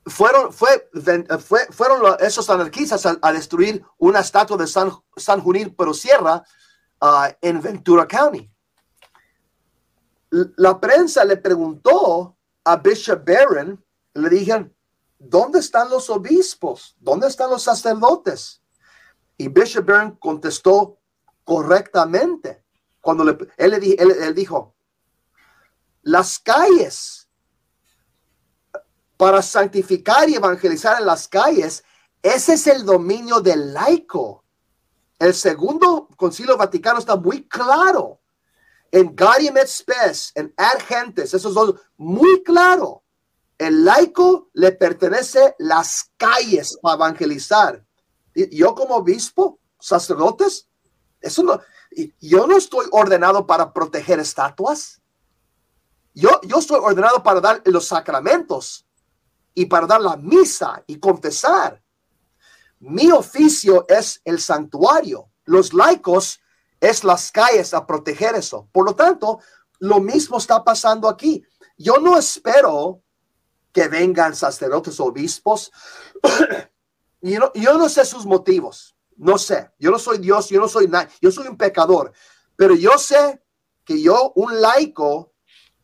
[0.06, 0.88] fueron, fue,
[1.40, 5.42] fue, fueron esos anarquistas a, destruir una estatua de San, San
[5.76, 6.42] pero Sierra
[7.00, 8.50] ah, en Ventura County.
[10.56, 13.84] La prensa le preguntó a Bishop Barron,
[14.14, 14.74] le dijeron,
[15.18, 16.96] ¿dónde están los obispos?
[16.98, 18.62] ¿Dónde están los sacerdotes?
[19.36, 20.98] Y Bishop Barron contestó
[21.44, 22.63] correctamente.
[23.04, 24.74] Cuando le, él, él dijo,
[26.00, 27.28] las calles
[29.18, 31.84] para santificar y evangelizar en las calles,
[32.22, 34.42] ese es el dominio del laico.
[35.18, 38.22] El segundo concilio vaticano está muy claro.
[38.90, 40.80] En Gaudium et Spes, en Ad
[41.18, 43.02] esos dos, muy claro.
[43.58, 47.84] El laico le pertenece las calles para evangelizar.
[48.34, 50.68] Yo como obispo, sacerdotes,
[51.20, 51.60] eso no,
[52.20, 55.00] yo no estoy ordenado para proteger estatuas.
[56.14, 58.86] Yo, yo estoy ordenado para dar los sacramentos
[59.54, 61.82] y para dar la misa y confesar.
[62.80, 65.30] Mi oficio es el santuario.
[65.44, 66.40] Los laicos
[66.80, 68.68] es las calles a proteger eso.
[68.72, 69.40] Por lo tanto,
[69.78, 71.44] lo mismo está pasando aquí.
[71.76, 73.02] Yo no espero
[73.72, 75.72] que vengan sacerdotes obispos.
[77.20, 78.93] yo, yo no sé sus motivos.
[79.16, 79.70] No sé.
[79.78, 80.48] Yo no soy Dios.
[80.48, 81.08] Yo no soy nadie.
[81.20, 82.12] Yo soy un pecador.
[82.56, 83.42] Pero yo sé
[83.84, 85.34] que yo, un laico,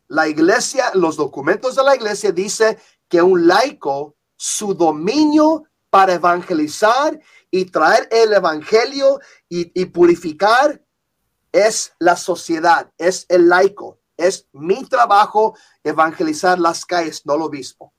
[0.08, 2.78] la iglesia, los documentos de la iglesia dice
[3.08, 7.20] que un laico, su dominio para evangelizar
[7.50, 10.80] y traer el evangelio y, purificar
[11.52, 13.98] es la sociedad, es el laico.
[14.16, 17.92] Es mi trabajo evangelizar las calles, no lo obispo.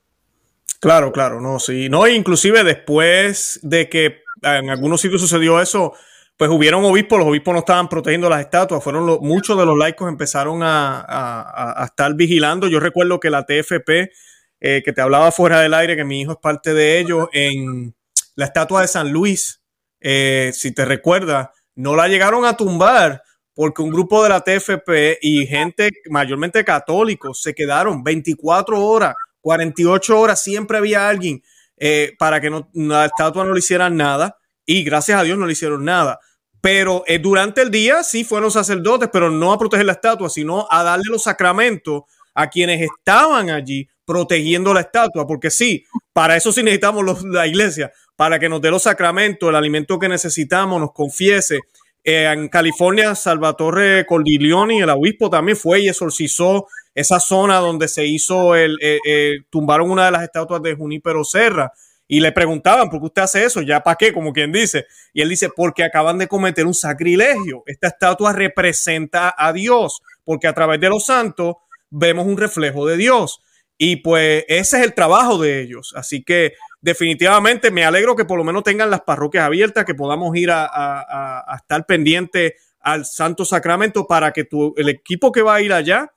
[0.79, 1.89] Claro, claro, no, sí.
[1.89, 5.93] No, inclusive después de que en algunos sitios sucedió eso,
[6.37, 10.09] pues hubieron obispos, los obispos no estaban protegiendo las estatuas, fueron muchos de los laicos
[10.09, 12.67] empezaron a, a, estar vigilando.
[12.67, 14.11] Yo recuerdo que la TFP
[14.59, 17.95] eh, que te hablaba fuera del aire, que mi hijo es parte de ellos, en
[18.35, 19.61] la estatua de San Luis,
[19.99, 23.23] eh, si te recuerdas, no la llegaron a tumbar
[23.53, 30.19] porque un grupo de la TFP y gente mayormente católicos se quedaron 24 horas 48
[30.19, 31.43] horas siempre había alguien
[31.84, 35.53] eh, para que la estatua no le hicieran nada y gracias a Dios no le
[35.53, 36.19] hicieron nada.
[36.61, 40.67] Pero eh, durante el día sí fueron sacerdotes, pero no a proteger la estatua, sino
[40.69, 42.03] a darle los sacramentos
[42.36, 47.91] a quienes estaban allí protegiendo la estatua, porque sí, para eso sí necesitamos la iglesia,
[48.15, 51.61] para que nos dé los sacramentos, el alimento que necesitamos, nos confiese.
[52.04, 58.56] En California, Salvatore Cordiglioni, el obispo, también fue y exorcizó esa zona donde se hizo
[58.56, 61.72] el, eh, eh, tumbaron una de las estatuas de Junípero Serra
[62.08, 63.62] y le preguntaban, ¿por qué usted hace eso?
[63.62, 64.12] ¿Ya para qué?
[64.12, 64.86] Como quien dice.
[65.14, 67.64] Y él dice, porque acaban de cometer un sacrilegio.
[67.66, 71.56] Esta estatua representa a Dios, porque a través de los santos
[71.89, 73.41] vemos un reflejo de Dios.
[73.78, 75.93] Y pues ese es el trabajo de ellos.
[75.95, 80.36] Así que definitivamente me alegro que por lo menos tengan las parroquias abiertas, que podamos
[80.36, 85.71] ir a, estar pendiente al Santo Sacramento para que el equipo que va a ir
[85.71, 86.11] allá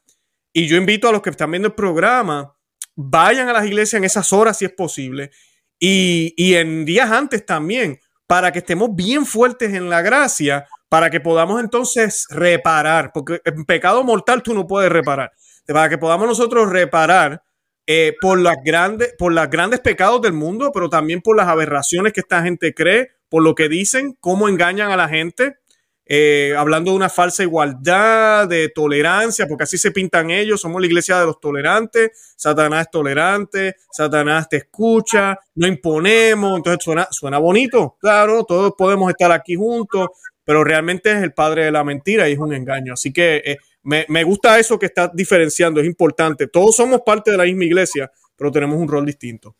[0.52, 2.54] y yo invito a los que están viendo el programa,
[2.94, 5.30] vayan a las iglesias en esas horas si es posible
[5.78, 11.20] y, en días antes también, para que estemos bien fuertes en la gracia, para que
[11.20, 15.32] podamos entonces reparar, porque en pecado mortal tú no puedes reparar,
[15.66, 17.42] para que podamos nosotros reparar
[17.86, 22.12] eh, por, las grandes, por los grandes pecados del mundo, pero también por las aberraciones
[22.12, 25.58] que esta gente cree, por lo que dicen, cómo engañan a la gente
[26.06, 30.86] eh, hablando de una falsa igualdad, de tolerancia, porque así se pintan ellos, somos la
[30.86, 37.38] iglesia de los tolerantes, Satanás es tolerante, Satanás te escucha, no imponemos, entonces suena, suena
[37.38, 40.08] bonito, claro, todos podemos estar aquí juntos,
[40.44, 42.92] pero realmente es el padre de la mentira y es un engaño.
[42.92, 46.46] Así que eh, me, gusta eso que estás diferenciando, es importante.
[46.46, 49.54] Todos somos parte de la misma iglesia, pero tenemos un rol distinto.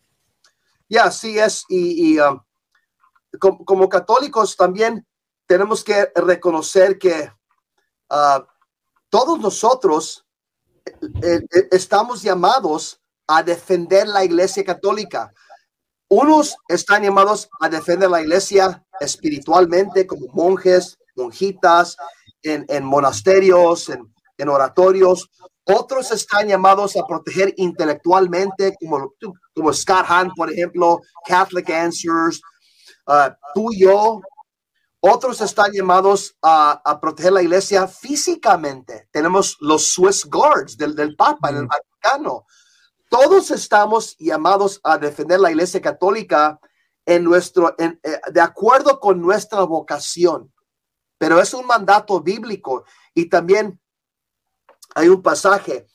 [0.89, 2.39] Ya, sí es, y, um,
[3.39, 5.05] como católicos también
[5.45, 7.31] tenemos que reconocer que
[8.09, 8.45] ah,
[9.09, 10.25] todos nosotros
[10.85, 15.33] eh, eh, estamos llamados a defender la iglesia católica.
[16.07, 21.97] Unos están llamados a defender la iglesia espiritualmente como monjes, monjitas,
[22.43, 25.29] en, monasterios, en, en, oratorios.
[25.63, 29.13] Otros están llamados a proteger intelectualmente, como,
[29.53, 32.41] como Scott Hahn, por ejemplo, Catholic Answers.
[33.07, 34.21] Ah, tú y yo
[35.07, 39.07] otros están llamados a, proteger la iglesia físicamente.
[39.11, 42.47] Tenemos los Swiss Guards del, Papa en el Vaticano.
[43.07, 46.59] Todos estamos llamados a defender la iglesia católica
[47.05, 47.99] en nuestro, eh,
[48.31, 50.51] de acuerdo con nuestra vocación.
[51.19, 52.83] Pero es un mandato bíblico
[53.13, 53.79] y también
[54.95, 55.87] hay un pasaje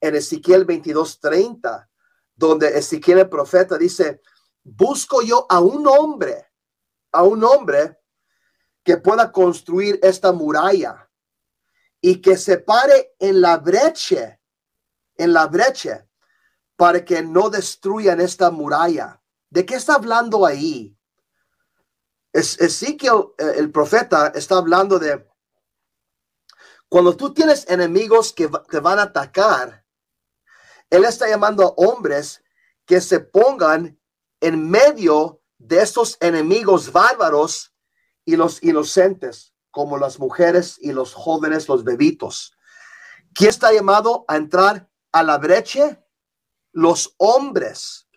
[0.00, 1.88] en Ezequiel 22:30
[2.34, 4.20] donde Ezequiel el profeta dice,
[4.62, 6.46] busco yo a un hombre,
[7.10, 7.98] a un hombre
[8.84, 11.10] que pueda construir esta muralla
[12.00, 14.40] y que se pare en la brecha,
[15.16, 16.06] en la brecha,
[16.76, 19.20] para que no destruyan esta muralla.
[19.50, 20.96] ¿De qué está hablando ahí?
[22.32, 25.27] Es, que eh, el profeta, está hablando de
[26.88, 29.84] cuando tú tienes enemigos que te van a atacar,
[30.90, 32.42] él está llamando a hombres
[32.86, 34.00] que se pongan
[34.40, 37.74] en medio de estos enemigos bárbaros
[38.24, 42.56] y los inocentes, como las mujeres y los jóvenes, los bebitos.
[43.34, 46.02] ¿Quién está llamado a entrar a la brecha?
[46.72, 48.08] Los hombres.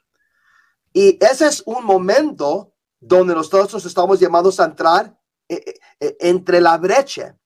[0.94, 5.18] Y ese es un momento donde nosotros estamos llamados a entrar
[5.50, 7.38] eh, eh, eh, entre la brecha,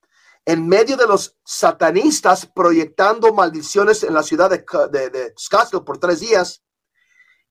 [0.45, 5.97] en medio de los satanistas proyectando maldiciones en la ciudad de, de, de Scottsdale por
[5.97, 6.61] tres días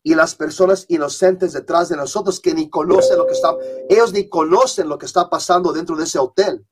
[0.03, 3.57] y las personas inocentes detrás de nosotros que ni conocen lo que está,
[3.89, 6.65] ellos ni conocen lo que está pasando dentro de ese hotel.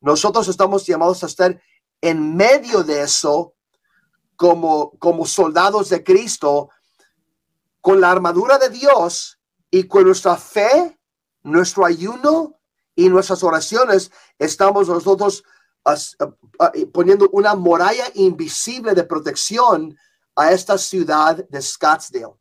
[0.00, 1.62] Nosotros estamos llamados a estar
[2.00, 3.54] en medio de eso
[4.36, 6.70] como, como soldados de Cristo,
[7.80, 9.38] con la armadura de Dios
[9.70, 10.98] y con nuestra fe,
[11.44, 12.58] nuestro ayuno
[12.96, 15.44] y nuestras oraciones, estamos nosotros
[16.92, 19.96] poniendo una muralla invisible de protección
[20.36, 22.34] a esta ciudad de Scottsdale.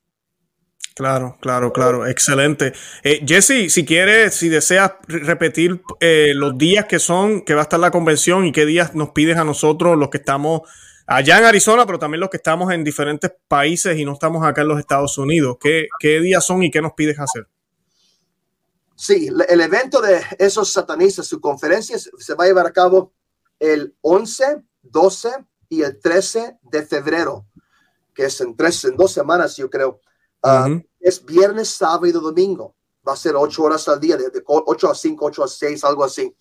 [0.94, 2.74] Claro, claro, claro, excelente.
[3.04, 7.64] Eh, Jesse, si quieres, si deseas repetir eh, los días que son, que va a
[7.64, 10.62] estar la convención y qué días nos pides a nosotros, los que estamos
[11.08, 14.62] allá en Arizona, pero también los que estamos en diferentes países y no estamos acá
[14.62, 15.58] en los Estados Unidos.
[15.60, 17.48] ¿Qué, qué días son y qué nos pides hacer?
[18.96, 23.14] Sí, el evento de esos satanistas, su conferencia se va a llevar a cabo
[23.62, 25.30] el 11, 12
[25.70, 27.46] y el 13 de febrero,
[28.14, 30.02] que es en, tres, en dos semanas, yo creo.
[30.44, 30.68] Ah,
[31.00, 32.76] es viernes, sábado y domingo.
[33.08, 36.04] Va a ser ocho horas al día, de, ocho a cinco, ocho a seis, algo
[36.04, 36.36] así.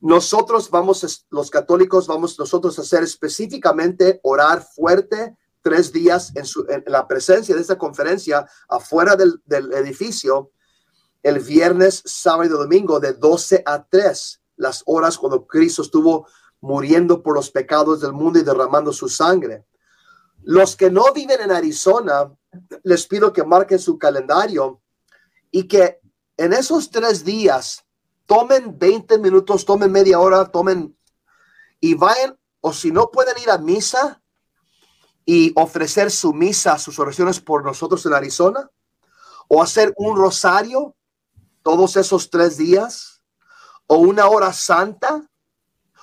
[0.00, 6.66] Nosotros vamos, los católicos, vamos nosotros a hacer específicamente orar fuerte tres días en, su,
[6.68, 10.50] en la presencia de esta conferencia afuera del, del edificio
[11.22, 16.26] el viernes, sábado y domingo de 12 a 3, las horas cuando Cristo estuvo
[16.60, 19.64] muriendo por los pecados del mundo y derramando su sangre.
[20.42, 22.32] Los que no viven en Arizona,
[22.82, 24.80] les pido que marquen su calendario
[25.50, 26.00] y que
[26.36, 27.84] en esos tres días
[28.26, 30.96] tomen 20 minutos, tomen media hora, tomen
[31.80, 34.22] y vayan, o si no pueden ir a misa
[35.26, 38.70] y ofrecer su misa, sus oraciones por nosotros en Arizona,
[39.48, 40.96] o hacer un rosario
[41.62, 43.13] todos esos tres días,
[43.86, 45.28] o una hora santa,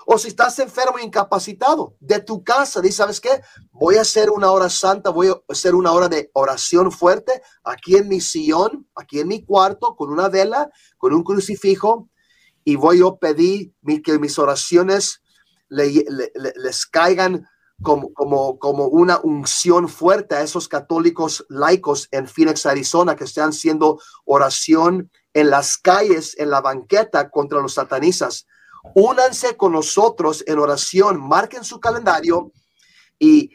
[0.06, 3.42] o si estás enfermo e incapacitado de tu casa, dices, ¿sabes qué?
[3.72, 7.96] Voy a hacer una hora santa, voy a hacer una hora de oración fuerte aquí
[7.98, 12.10] en mi sillón, aquí en mi cuarto, con una vela, con un crucifijo,
[12.64, 13.74] y voy a pedir
[14.04, 15.22] que mis oraciones
[15.70, 17.48] les caigan
[17.82, 23.50] como, como, como una unción fuerte a esos católicos laicos en Phoenix, Arizona, que están
[23.50, 28.46] haciendo oración en las calles, en la banqueta contra los satanistas
[28.94, 32.52] únanse con nosotros en oración, marquen su calendario
[33.20, 33.52] y,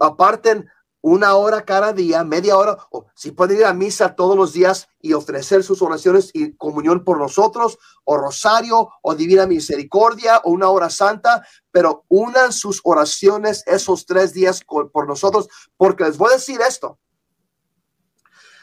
[0.00, 0.68] aparten
[1.00, 4.88] una hora cada día, media hora, o si pueden ir a misa todos los días
[5.00, 10.68] y ofrecer sus oraciones y comunión por nosotros, o rosario, o divina misericordia, o una
[10.68, 16.34] hora santa, pero unan sus oraciones esos tres días por nosotros, porque les voy a
[16.34, 16.98] decir esto.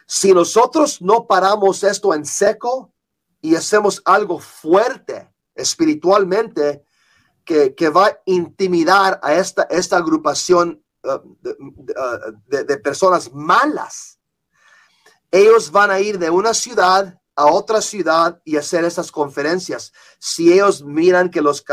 [0.05, 2.93] Si nosotros no paramos esto en seco
[3.41, 6.85] y hacemos algo fuerte, espiritualmente
[7.43, 14.19] que, va a intimidar a esta, esta agrupación uh, uh, de, personas malas.
[15.31, 19.91] Ellos van a ir de una ciudad a otra ciudad y hacer esas conferencias.
[20.19, 21.63] Si ellos miran que los,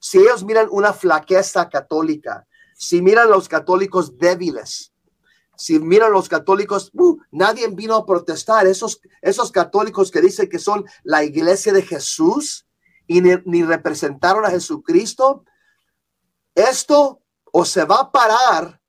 [0.00, 4.92] si ellos miran una flaqueza católica, si miran los católicos débiles,
[5.56, 8.66] si miran los católicos, uh, nadie vino a protestar.
[8.66, 12.66] Esos, esos católicos que dicen que son la iglesia de Jesús,
[13.06, 15.44] y ni, representaron a Jesucristo,
[16.54, 18.80] esto o se va a parar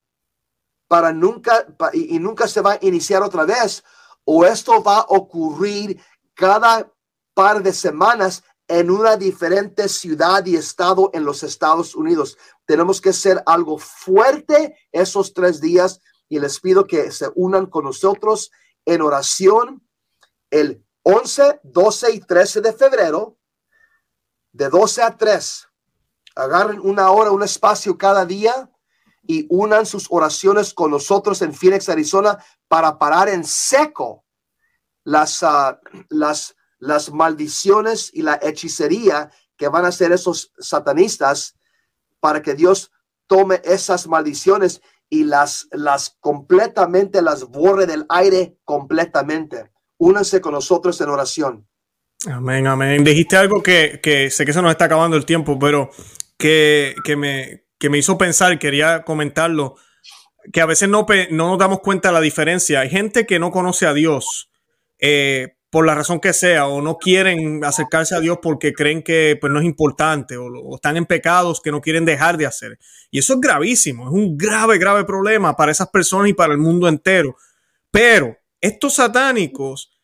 [0.88, 3.84] para nunca y, nunca se va a iniciar otra vez,
[4.24, 6.00] o esto va a ocurrir
[6.34, 6.90] cada
[7.34, 12.36] par de semanas en una diferente ciudad y estado en los Estados Unidos.
[12.66, 17.84] Tenemos que hacer algo fuerte esos tres días y les pido que se unan con
[17.84, 18.50] nosotros
[18.84, 19.86] en oración
[20.50, 23.38] el 11, 12 y 13 de febrero
[24.52, 25.68] de 12 a 3.
[26.36, 28.70] Agarren una hora, un espacio cada día
[29.22, 34.24] y unan sus oraciones con nosotros en Phoenix, Arizona, para parar en seco
[35.04, 41.56] las, ah, las, las maldiciones y la hechicería que van a hacer esos satanistas
[42.20, 42.92] para que Dios
[43.26, 44.80] tome esas maldiciones
[45.10, 49.70] y las, las completamente, las borre del aire completamente.
[49.98, 51.68] Únanse con nosotros en oración.
[52.26, 53.04] Amén, amén.
[53.04, 54.00] Dijiste algo que,
[54.30, 55.90] sé que se nos está acabando el tiempo, pero
[56.36, 59.76] que, me, me hizo pensar, quería comentarlo,
[60.52, 62.80] que a veces no, no nos damos cuenta de la diferencia.
[62.80, 64.50] Hay gente que no conoce a Dios
[64.98, 69.36] eh, por la razón que sea, o no quieren acercarse a Dios porque creen que
[69.40, 72.78] pues, no es importante, o, o están en pecados que no quieren dejar de hacer.
[73.10, 76.58] Y eso es gravísimo, es un grave, grave problema para esas personas y para el
[76.58, 77.36] mundo entero.
[77.90, 79.98] Pero estos satánicos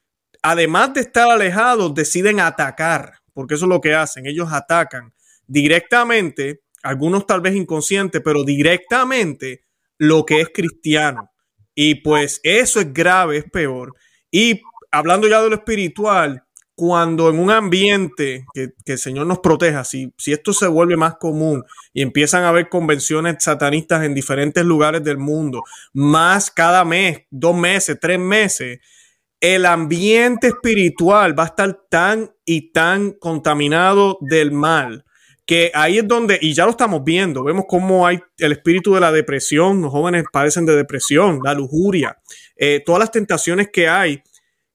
[0.45, 5.15] además de estar alejados, deciden atacar, porque eso es lo que hacen, ellos atacan
[5.47, 9.63] directamente, algunos tal vez inconscientes, pero directamente
[9.97, 11.31] lo que es cristiano.
[11.75, 13.95] Y pues eso es grave, es peor.
[14.31, 14.61] Y
[14.95, 16.45] hablando ya de lo espiritual,
[16.77, 21.17] cuando en un ambiente que, el Señor nos proteja, si, si esto se vuelve más
[21.17, 27.23] común y empiezan a haber convenciones satanistas en diferentes lugares del mundo, más cada mes,
[27.31, 28.81] dos meses, tres meses,
[29.41, 35.05] el ambiente espiritual va a estar tan y tan contaminado del mal
[35.47, 39.01] que ahí es donde, y ya lo estamos viendo, vemos cómo hay el espíritu de
[39.01, 42.19] la depresión, los jóvenes padecen de depresión, la lujuria,
[42.57, 44.23] eh, todas las tentaciones que hay,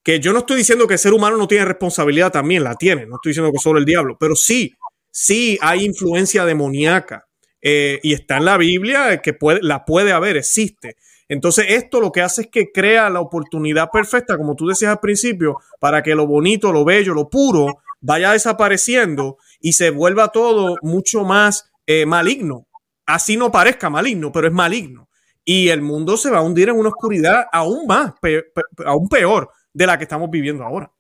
[0.04, 3.06] que yo no estoy diciendo que el ser humano no tiene responsabilidad, también la tiene,
[3.06, 4.74] no estoy diciendo que solo el diablo, pero sí,
[5.12, 7.28] sí hay influencia demoníaca
[7.62, 10.96] eh, y está en la Biblia que puede, la puede haber, existe.
[11.28, 15.00] Entonces, esto lo que hace es que crea la oportunidad perfecta, como tú decías al
[15.00, 20.78] principio, para que lo bonito, lo bello, lo puro vaya desapareciendo y se vuelva todo
[20.82, 22.66] mucho más eh, maligno.
[23.06, 25.10] Así no parezca maligno, pero es maligno.
[25.44, 28.14] Y el mundo se va a hundir en una oscuridad aún más,
[28.86, 30.92] aún peor de la que estamos viviendo ahora.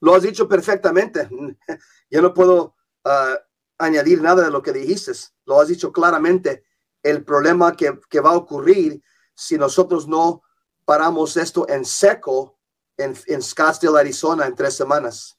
[0.00, 1.28] Lo has dicho perfectamente.
[2.10, 3.38] Yo no puedo ah,
[3.78, 5.12] añadir nada de lo que dijiste.
[5.46, 6.64] Lo has dicho claramente
[7.02, 9.02] el problema que, que va a ocurrir
[9.34, 10.42] si nosotros no
[10.84, 12.58] paramos esto en seco
[12.96, 15.38] en, en Scottsdale, Arizona, en tres semanas.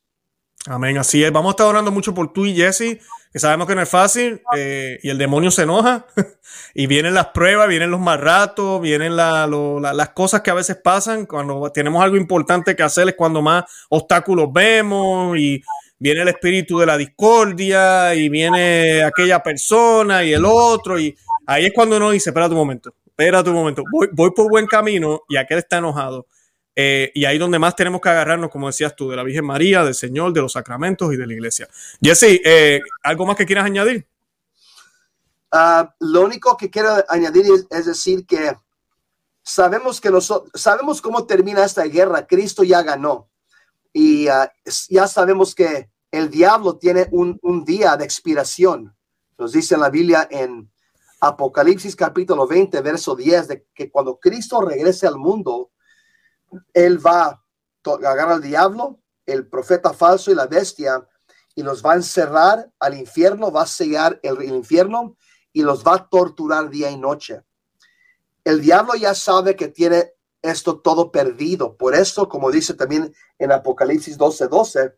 [0.67, 1.31] Amén, así es.
[1.31, 2.99] Vamos a estar orando mucho por tú y Jesse,
[3.31, 6.07] que sabemos que no es fácil eh, y el demonio se enoja
[6.73, 11.27] y vienen las pruebas, vienen los más ratos, vienen las cosas que a veces pasan
[11.27, 15.61] cuando tenemos algo importante que hacer, es cuando más obstáculos vemos y
[15.99, 21.67] viene el espíritu de la discordia y viene aquella persona y el otro y ahí
[21.67, 25.21] es cuando uno dice, espera un momento, espera un momento, voy, voy por buen camino
[25.29, 26.25] y aquel está enojado
[26.75, 29.83] eh, y ahí donde más tenemos que agarrarnos, como decías tú, de la Virgen María,
[29.83, 31.69] del Señor, de los sacramentos y de la iglesia.
[32.01, 34.05] Jesse, eh, ¿algo más que quieras añadir?
[35.51, 38.57] Ah, lo único que quiero añadir es, decir que
[39.41, 42.27] sabemos que nosotros sabemos cómo termina esta guerra.
[42.27, 43.29] Cristo ya ganó
[43.93, 44.51] y ah,
[44.89, 48.93] ya sabemos que el diablo tiene un, un día de expiración.
[49.37, 50.69] Nos dice la Biblia en
[51.21, 55.71] Apocalipsis capítulo 20, verso 10, de que cuando Cristo regrese al mundo,
[56.73, 57.41] él va a
[57.91, 61.07] agarrar al diablo, el profeta falso y la bestia,
[61.55, 65.17] y los va a encerrar al infierno, va a sellar el, infierno
[65.53, 67.41] y los va a torturar día y noche.
[68.43, 71.77] El diablo ya sabe que tiene esto todo perdido.
[71.77, 74.95] Por eso, como dice también en Apocalipsis 12:12, 12,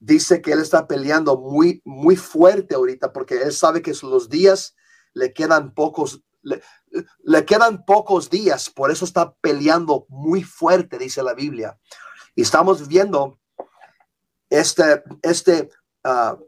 [0.00, 4.74] dice que él está peleando muy, muy fuerte ahorita porque él sabe que los días
[5.14, 11.34] le quedan pocos, le, quedan pocos días, por eso está peleando muy fuerte, dice la
[11.34, 11.78] Biblia.
[12.34, 13.38] Y estamos viendo
[14.50, 15.70] este, este,
[16.04, 16.38] uh,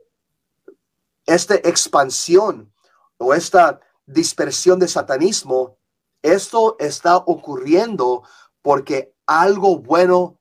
[1.25, 2.73] esta expansión
[3.19, 5.79] o esta dispersión de satanismo.
[6.23, 8.23] Esto está ocurriendo
[8.63, 10.39] porque algo bueno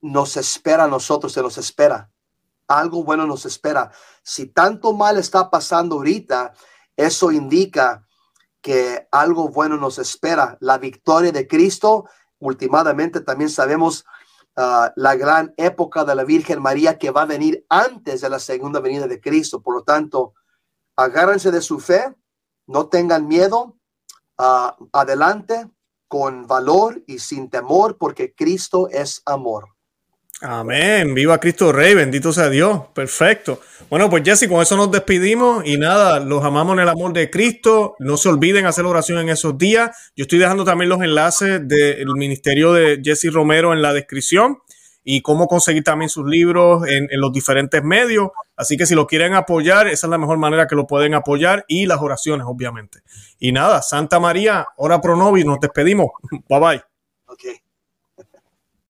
[0.00, 2.10] nos espera a nosotros, se nos espera.
[2.66, 3.90] Algo bueno nos espera.
[4.22, 6.52] Si tanto mal está pasando ahorita,
[6.96, 8.06] eso indica
[8.64, 10.56] que algo bueno nos espera.
[10.58, 12.06] La victoria de Cristo,
[12.38, 14.06] últimamente también sabemos
[14.56, 18.38] ah, la gran época de la Virgen María que va a venir antes de la
[18.38, 19.60] segunda venida de Cristo.
[19.60, 20.32] Por lo tanto,
[20.96, 22.16] agárrense de su fe,
[22.66, 23.76] no tengan miedo,
[24.38, 25.70] ah, adelante
[26.08, 29.73] con valor y sin temor, porque Cristo es amor.
[30.46, 31.14] Amén.
[31.14, 32.82] Viva Cristo Rey, bendito sea Dios.
[32.92, 33.62] Perfecto.
[33.88, 37.30] Bueno, pues Jesse, con eso nos despedimos y nada, los amamos en el amor de
[37.30, 37.96] Cristo.
[37.98, 40.12] No se olviden hacer oración en esos días.
[40.14, 44.58] Yo estoy dejando también los enlaces del ministerio de Jesse Romero en la descripción
[45.02, 48.28] y cómo conseguir también sus libros en, los diferentes medios.
[48.54, 51.64] Así que si lo quieren apoyar, esa es la mejor manera que lo pueden apoyar
[51.68, 52.98] y las oraciones, obviamente.
[53.38, 56.08] Y nada, Santa María, ora pro nobis, nos despedimos.
[56.50, 56.82] Bye bye.
[57.28, 57.63] Okay.